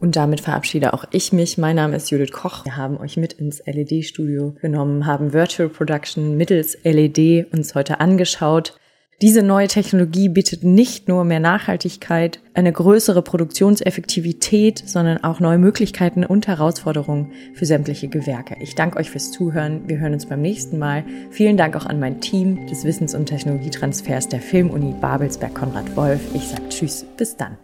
Und 0.00 0.16
damit 0.16 0.40
verabschiede 0.40 0.94
auch 0.94 1.04
ich 1.10 1.32
mich. 1.32 1.58
Mein 1.58 1.76
Name 1.76 1.96
ist 1.96 2.10
Judith 2.10 2.32
Koch. 2.32 2.64
Wir 2.64 2.76
haben 2.76 2.98
euch 2.98 3.16
mit 3.16 3.32
ins 3.32 3.62
LED-Studio 3.66 4.54
genommen, 4.60 5.06
haben 5.06 5.32
Virtual 5.32 5.68
Production 5.68 6.36
mittels 6.36 6.78
LED 6.84 7.52
uns 7.52 7.74
heute 7.74 8.00
angeschaut. 8.00 8.78
Diese 9.20 9.42
neue 9.42 9.66
Technologie 9.66 10.28
bietet 10.28 10.62
nicht 10.62 11.08
nur 11.08 11.24
mehr 11.24 11.40
Nachhaltigkeit, 11.40 12.38
eine 12.54 12.72
größere 12.72 13.20
Produktionseffektivität, 13.20 14.80
sondern 14.86 15.24
auch 15.24 15.40
neue 15.40 15.58
Möglichkeiten 15.58 16.24
und 16.24 16.46
Herausforderungen 16.46 17.32
für 17.54 17.66
sämtliche 17.66 18.06
Gewerke. 18.06 18.54
Ich 18.60 18.76
danke 18.76 19.00
euch 19.00 19.10
fürs 19.10 19.32
Zuhören. 19.32 19.88
Wir 19.88 19.98
hören 19.98 20.12
uns 20.12 20.26
beim 20.26 20.40
nächsten 20.40 20.78
Mal. 20.78 21.02
Vielen 21.32 21.56
Dank 21.56 21.74
auch 21.74 21.86
an 21.86 21.98
mein 21.98 22.20
Team 22.20 22.68
des 22.68 22.84
Wissens- 22.84 23.16
und 23.16 23.26
Technologietransfers 23.26 24.28
der 24.28 24.40
Filmuni 24.40 24.94
Babelsberg 25.00 25.52
Konrad 25.52 25.96
Wolf. 25.96 26.20
Ich 26.34 26.46
sage 26.46 26.68
Tschüss, 26.68 27.04
bis 27.16 27.36
dann. 27.36 27.58